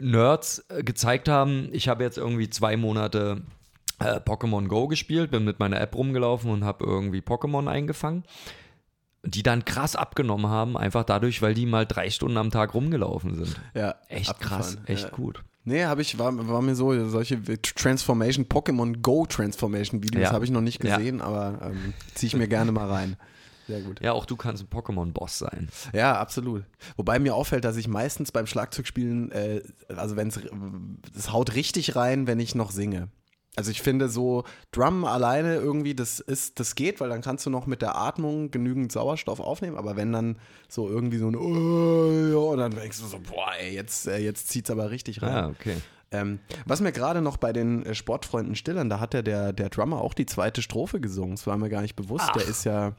[0.00, 1.68] Nerds äh, gezeigt haben.
[1.72, 3.42] Ich habe jetzt irgendwie zwei Monate
[3.98, 8.24] äh, Pokémon Go gespielt, bin mit meiner App rumgelaufen und habe irgendwie Pokémon eingefangen.
[9.24, 13.34] Die dann krass abgenommen haben, einfach dadurch, weil die mal drei Stunden am Tag rumgelaufen
[13.34, 13.60] sind.
[13.74, 14.86] Ja, Echt krass, abgefahren.
[14.86, 15.10] echt ja.
[15.10, 15.42] gut.
[15.68, 20.30] Nee, habe ich, war, war mir so, solche Transformation, Pokémon Go Transformation Videos Ja.
[20.32, 20.96] habe ich noch nicht Ja.
[20.96, 23.16] gesehen, aber ähm, ziehe ich mir gerne mal rein.
[23.66, 24.00] Sehr gut.
[24.00, 25.68] Ja, auch du kannst ein Pokémon-Boss sein.
[25.92, 26.62] Ja, absolut.
[26.96, 29.60] Wobei mir auffällt, dass ich meistens beim Schlagzeugspielen, äh,
[29.96, 30.38] also wenn es,
[31.12, 33.08] das haut richtig rein, wenn ich noch singe.
[33.56, 37.50] Also ich finde so Drum alleine irgendwie, das ist, das geht, weil dann kannst du
[37.50, 40.38] noch mit der Atmung genügend Sauerstoff aufnehmen, aber wenn dann
[40.68, 44.18] so irgendwie so ein oh, ja, und dann denkst du so, boah, ey, jetzt, äh,
[44.18, 45.34] jetzt zieht's aber richtig rein.
[45.34, 45.76] Ah, okay.
[46.12, 49.70] Ähm, was mir gerade noch bei den äh, Sportfreunden stillern, da hat ja der, der
[49.70, 51.36] Drummer auch die zweite Strophe gesungen.
[51.36, 52.30] Das war mir gar nicht bewusst.
[52.34, 52.92] Der ist ja,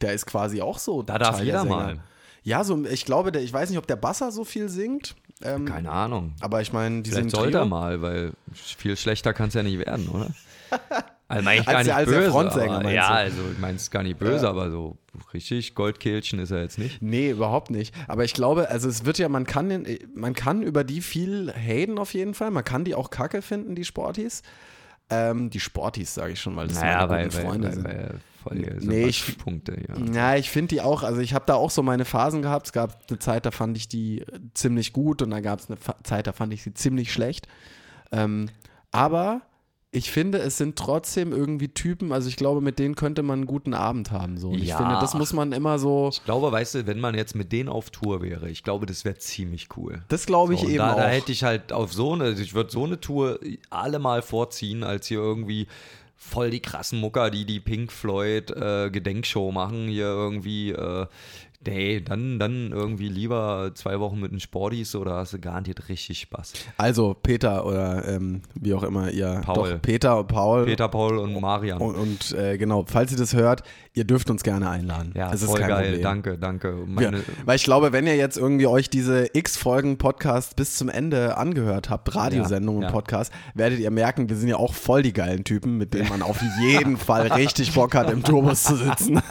[0.00, 1.02] der ist quasi auch so.
[1.02, 2.00] Da darf jeder mal.
[2.44, 5.16] Ja, so, ich glaube, der, ich weiß nicht, ob der Basser so viel singt.
[5.42, 6.32] Ähm, Keine Ahnung.
[6.40, 7.68] aber ich meine, die Vielleicht sind sollte er Trio.
[7.70, 10.30] mal, weil viel schlechter kann es ja nicht werden, oder?
[11.30, 12.30] Also meine ich Als gar der- nicht als der böse.
[12.30, 14.96] Frontsänger, aber, ja, also ich meine es gar nicht böse, aber so
[15.34, 17.02] richtig Goldkehlchen ist er jetzt nicht.
[17.02, 17.94] Nee, überhaupt nicht.
[18.06, 21.98] Aber ich glaube, also es wird ja, man kann, man kann über die viel haten
[21.98, 22.50] auf jeden Fall.
[22.50, 24.42] Man kann die auch kacke finden, die Sportis.
[25.10, 27.84] Ähm, die Sportis, sage ich schon, weil das Naja, meine guten weil, Freunde weil, sind.
[27.84, 30.12] weil voll Nee, ich- Punkte, ja.
[30.12, 32.66] Ja, ich finde die auch, also ich habe da auch so meine Phasen gehabt.
[32.66, 35.78] Es gab eine Zeit, da fand ich die ziemlich gut und dann gab es eine
[36.02, 37.48] Zeit, da fand ich sie ziemlich schlecht.
[38.12, 38.50] Ähm,
[38.90, 39.40] aber
[39.90, 43.46] ich finde, es sind trotzdem irgendwie Typen, also ich glaube, mit denen könnte man einen
[43.46, 44.36] guten Abend haben.
[44.36, 44.50] So.
[44.50, 44.76] Und ich Ja.
[44.76, 47.70] finde, das muss man immer so, Ich glaube, weißt du, wenn man jetzt mit denen
[47.70, 50.02] auf Tour wäre, ich glaube, das wäre ziemlich cool.
[50.08, 50.96] das glaube ich So, eben da, auch.
[50.98, 55.06] da hätte ich halt auf so eine, ich würde so eine Tour allemal vorziehen, als
[55.06, 55.66] hier irgendwie
[56.16, 61.06] voll die krassen Mucker, die die Pink Floyd äh, Gedenkshow machen, hier irgendwie, äh,
[61.68, 66.20] nee, dann, dann irgendwie lieber zwei Wochen mit den Sporties oder hast du garantiert richtig
[66.20, 66.52] Spaß.
[66.76, 69.72] also Peter oder ähm, wie auch immer ihr, Paul.
[69.72, 70.64] doch, Peter und Paul.
[70.64, 71.78] Peter, Paul und Marian.
[71.80, 73.62] Und, und äh, genau, falls ihr das hört,
[73.94, 75.12] ihr dürft uns gerne einladen.
[75.16, 76.02] ja, das ist voll kein geil, Problem.
[76.02, 76.68] danke, danke.
[76.68, 81.36] Ja, Meine, weil ich glaube, wenn ihr jetzt irgendwie euch diese X-Folgen-Podcast bis zum Ende
[81.36, 82.98] angehört habt, Radiosendungen Ja, und ja.
[82.98, 86.22] Podcast, werdet ihr merken, wir sind ja auch voll die geilen Typen, mit denen man
[86.22, 89.20] auf jeden Fall richtig Bock hat, im Turbus zu sitzen.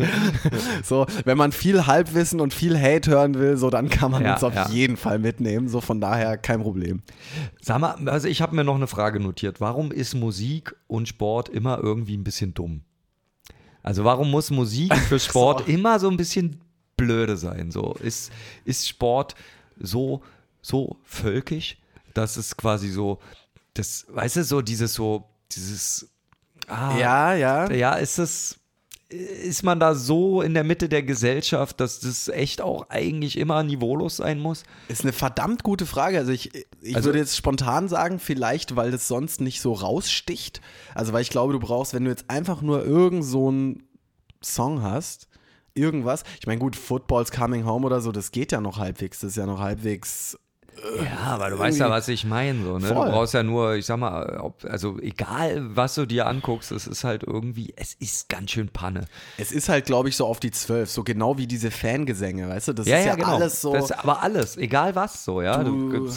[0.82, 4.34] so, wenn man viel Halbwissen und viel Hate hören will, so dann kann man Ja,
[4.34, 4.68] uns auf ja.
[4.68, 5.68] jeden Fall mitnehmen.
[5.68, 7.02] So von daher kein Problem.
[7.60, 9.60] Sag mal, also ich habe mir noch eine Frage notiert.
[9.60, 12.82] Warum ist Musik und Sport immer irgendwie ein bisschen dumm?
[13.82, 16.60] Also warum muss Musik für Sport immer so ein bisschen
[16.96, 17.70] blöde sein?
[17.70, 18.32] So ist,
[18.64, 19.34] ist Sport
[19.78, 20.22] so
[20.62, 21.78] so völkisch,
[22.12, 23.20] dass es quasi so
[23.74, 26.08] das, weißt du, so dieses so dieses
[26.66, 27.70] ah, Ja, ja.
[27.70, 28.58] ja, ist es
[29.08, 33.62] ist man da so in der Mitte der Gesellschaft, dass das echt auch eigentlich immer
[33.62, 34.64] niveaulos sein muss?
[34.88, 36.18] Ist eine verdammt gute Frage.
[36.18, 40.60] Also ich, ich Also- würde jetzt spontan sagen, vielleicht, weil das sonst nicht so raussticht.
[40.94, 43.84] Also weil ich glaube, du brauchst, wenn du jetzt einfach nur irgend so einen
[44.42, 45.28] Song hast,
[45.74, 46.24] irgendwas.
[46.40, 49.20] Ich meine, gut, Football's Coming Home oder so, das geht ja noch halbwegs.
[49.20, 50.36] Das ist ja noch halbwegs.
[51.04, 52.62] Ja, aber du weißt ja, was ich meine.
[52.64, 52.88] So, ne?
[52.88, 56.86] Du brauchst ja nur, ich sag mal, ob, also egal, was du dir anguckst, es
[56.86, 59.06] ist halt irgendwie, es ist ganz schön Panne.
[59.38, 60.90] Es ist halt, glaube ich, so auf die Zwölf.
[60.90, 62.72] So genau wie diese Fangesänge, weißt du?
[62.74, 63.72] Das ist ja alles so.
[63.72, 63.86] genau.
[63.86, 65.62] Das, aber alles, egal was so, ja.
[65.62, 66.12] Du, du,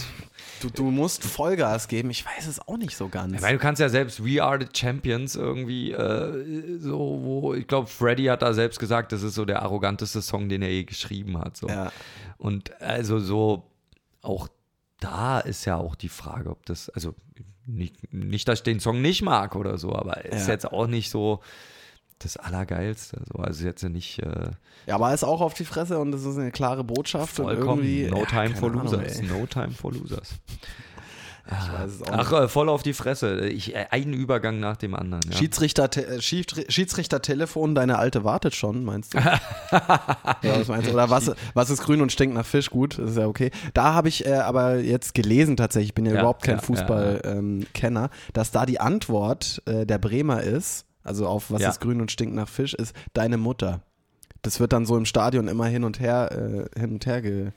[0.62, 2.10] du, du musst Vollgas geben.
[2.10, 3.34] Ich weiß es auch nicht so ganz.
[3.34, 7.68] ich meine, du kannst ja selbst We Are the Champions irgendwie äh, so, wo, ich
[7.68, 10.84] glaube, Freddy hat da selbst gesagt, das ist so der arroganteste Song, den er je
[10.84, 11.58] geschrieben hat.
[11.58, 11.68] So.
[11.68, 11.92] Ja.
[12.38, 13.64] Und also so,
[14.22, 14.48] auch
[15.00, 17.16] da ist ja auch die Frage, ob das, also
[17.66, 20.54] nicht, nicht dass ich den Song nicht mag oder so, aber ist Ja.
[20.54, 21.40] jetzt auch nicht so
[22.18, 23.22] das Allergeilste.
[23.32, 23.40] So.
[23.40, 24.52] Also jetzt ja nicht äh,
[24.88, 27.40] Ja, aber ist auch auf die Fresse und das ist eine klare Botschaft.
[27.40, 29.22] Und vollkommen irgendwie, No ja, Time for Losers.
[29.22, 30.34] no Time for Losers.
[31.52, 33.48] Ich weiß es auch Ach, äh, voll auf die Fresse.
[33.48, 35.22] Ich, äh, ein Übergang nach dem anderen.
[35.30, 35.38] Ja.
[35.38, 39.18] Schiedsrichter, äh, Schieds- Schiedsrichter-Telefon, deine Alte wartet schon, meinst du?
[39.72, 39.90] ja,
[40.42, 40.94] was meinst du?
[40.94, 42.70] Oder was, was ist grün und stinkt nach Fisch?
[42.70, 43.52] Gut, das ist ja okay.
[43.74, 48.10] Da habe ich äh, aber jetzt gelesen tatsächlich, ich bin ja, Ja, überhaupt kein Fußball-Kenner,
[48.34, 52.36] dass da die Antwort äh, der Bremer ist, also auf was ist grün und stinkt
[52.36, 53.82] nach Fisch, ist deine Mutter.
[54.42, 57.52] Das wird dann so im Stadion immer hin und her, äh, hin und her ge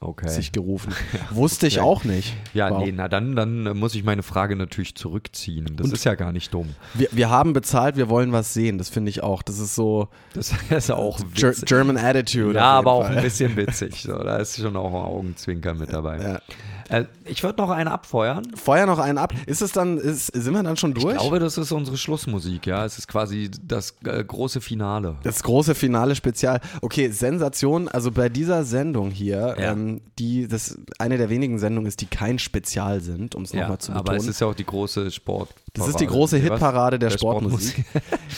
[0.00, 0.28] Okay.
[0.28, 0.92] sich gerufen.
[1.30, 2.32] Wusste ich auch nicht.
[2.54, 2.84] Ja, Wow.
[2.84, 5.66] nee, na dann, dann äh, muss ich meine Frage natürlich zurückziehen.
[5.76, 6.68] Das Und- ist ja gar nicht dumm.
[6.94, 8.78] Wir, wir haben bezahlt, wir wollen was sehen.
[8.78, 9.42] Das finde ich auch.
[9.42, 11.52] Das ist so Das ist auch Ger.
[11.64, 12.54] German Attitude.
[12.54, 13.16] Ja, aber auch Fall.
[13.16, 14.02] ein bisschen witzig.
[14.02, 16.18] So, da ist schon auch ein Augenzwinkern mit dabei.
[16.22, 16.40] Ja.
[16.88, 18.46] Äh, ich würde noch eine abfeuern.
[18.56, 19.34] Feuer noch einen ab.
[19.46, 21.14] Ist es dann, ist, sind wir dann schon durch?
[21.14, 22.84] Ich glaube, das ist unsere Schlussmusik, ja.
[22.84, 25.16] Es ist quasi das äh, große Finale.
[25.22, 26.60] das große Finale Spezial.
[26.80, 27.88] Okay, Sensation.
[27.88, 29.72] Also bei dieser Sendung hier, Ja.
[29.72, 33.60] ähm, die das eine der wenigen Sendungen ist, die kein Spezial sind, um es Ja,
[33.62, 34.08] nochmal zu betonen.
[34.08, 35.50] aber es ist ja auch die große Sport.
[35.74, 37.84] das ist die große Hitparade der, Der Sportmusik.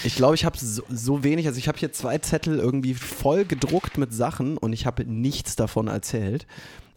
[0.05, 3.44] Ich glaube, ich habe so, so wenig, also ich habe hier zwei Zettel irgendwie voll
[3.44, 6.46] gedruckt mit Sachen und ich habe nichts davon erzählt.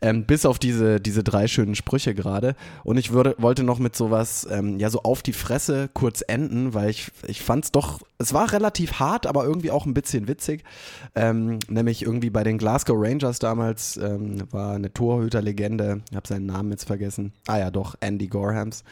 [0.04, 2.58] Ähm, bis auf diese, diese drei schönen Sprüche gerade.
[2.84, 6.74] Und ich würde, wollte noch mit sowas, ähm, ja, so auf die Fresse kurz enden,
[6.74, 10.28] weil ich, ich fand es doch, es war relativ hart, aber irgendwie auch ein bisschen
[10.28, 10.66] witzig.
[11.16, 16.48] Ähm, nämlich irgendwie bei den Glasgow Rangers damals ähm, war eine Torhüterlegende, ich habe seinen
[16.48, 17.32] Namen jetzt vergessen.
[17.48, 18.84] Ah ja, doch, Andy Gorhams.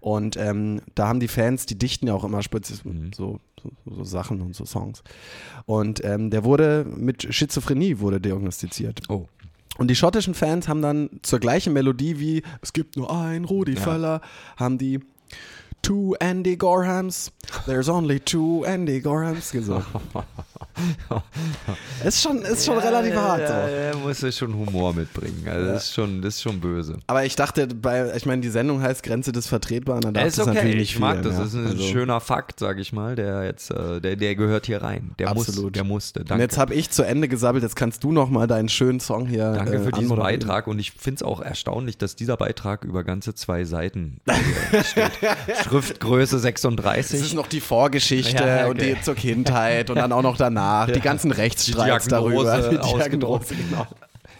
[0.00, 2.82] Und ähm, da haben die Fans, die dichten ja auch immer spitz,
[3.14, 5.02] so, so, so Sachen und so Songs.
[5.66, 9.02] Und ähm, der wurde mit Schizophrenie wurde diagnostiziert.
[9.10, 9.26] Oh.
[9.78, 13.74] Und die schottischen Fans haben dann zur gleichen Melodie wie Es gibt nur ein Rudi
[13.74, 13.80] Ja.
[13.80, 14.20] Völler,
[14.56, 15.00] haben die
[15.82, 17.30] Two Andy Gorhams,
[17.66, 19.84] there's only two Andy Gorhams gesungen.
[22.04, 23.52] ist schon, ist schon relativ hart so.
[23.54, 25.46] Ja, ja, muss ja schon Humor mitbringen.
[25.48, 26.98] Also das, ist schon, das ist schon böse.
[27.06, 30.38] Aber ich dachte, bei, ich meine, die Sendung heißt Grenze des Vertretbaren, dann darf ist
[30.38, 31.34] das okay, natürlich nicht ich mag fehlen, das.
[31.34, 31.40] ja.
[31.44, 34.66] Das ist ein Also- schöner Fakt, sag ich mal, der jetzt, äh, der, der gehört
[34.66, 35.12] hier rein.
[35.18, 35.62] Der Absolut.
[35.64, 36.20] muss, der musste.
[36.20, 36.42] Und Danke.
[36.42, 39.52] jetzt habe ich zu Ende gesabbelt, jetzt kannst du noch mal deinen schönen Song hier
[39.52, 40.40] Danke äh, für diesen anmoderieren.
[40.40, 44.82] Beitrag und ich finde es auch erstaunlich, dass dieser Beitrag über ganze zwei Seiten äh,
[44.84, 45.12] steht.
[45.64, 47.18] Schriftgröße 36.
[47.20, 48.70] Das ist noch die Vorgeschichte Ja, okay.
[48.70, 50.63] und die zur Kindheit und dann auch noch danach.
[50.94, 52.70] Die ganzen Rechtsstreits Die darüber.
[52.70, 52.76] Die.
[52.76, 53.86] Diagnose, genau.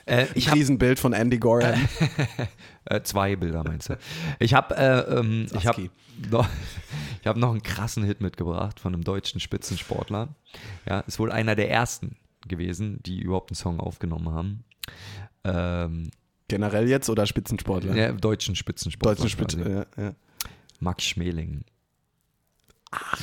[0.07, 1.89] äh, ich habe Riesenbild von Andy Gorham.
[2.85, 3.99] äh, zwei Bilder, meinst du?
[4.39, 5.91] Ich habe äh, ähm, ich hab Sasky.
[6.31, 6.49] noch,
[7.21, 10.29] ich hab noch einen krassen Hit mitgebracht von einem deutschen Spitzensportler.
[10.89, 12.17] Ja, ist wohl einer der ersten
[12.47, 14.65] gewesen, die überhaupt einen Song aufgenommen haben.
[15.45, 16.11] Ähm,
[16.49, 17.97] Generell jetzt oder Spitzensportler?
[17.97, 19.15] ja, deutschen Spitzensportler.
[19.15, 19.57] Deutschen Spitze.
[19.59, 19.71] quasi.
[19.71, 20.15] Ja, ja.
[20.81, 21.65] Max Schmeling.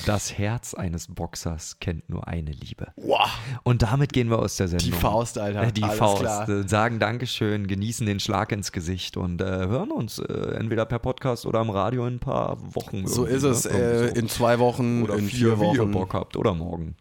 [0.06, 2.88] Das Herz eines Boxers kennt nur eine Liebe.
[2.96, 3.30] Wow.
[3.64, 4.90] Und damit gehen wir aus der Sendung.
[4.90, 5.72] Die Faust, Alter.
[5.72, 6.22] Die Alles Faust.
[6.22, 6.50] Klar.
[6.50, 11.00] Äh, Sagen Dankeschön, genießen den Schlag ins Gesicht und äh, hören uns äh, entweder per
[11.00, 13.06] Podcast oder im Radio in ein paar Wochen.
[13.08, 13.66] So ist es.
[13.66, 13.72] ne?
[13.72, 14.16] Äh, so.
[14.16, 15.92] in zwei Wochen, oder in vier, vier wie ihr Wochen.
[15.92, 16.38] Bock habt.
[16.38, 16.96] Oder morgen.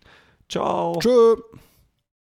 [0.49, 0.99] Ciao.
[0.99, 1.37] Tschö.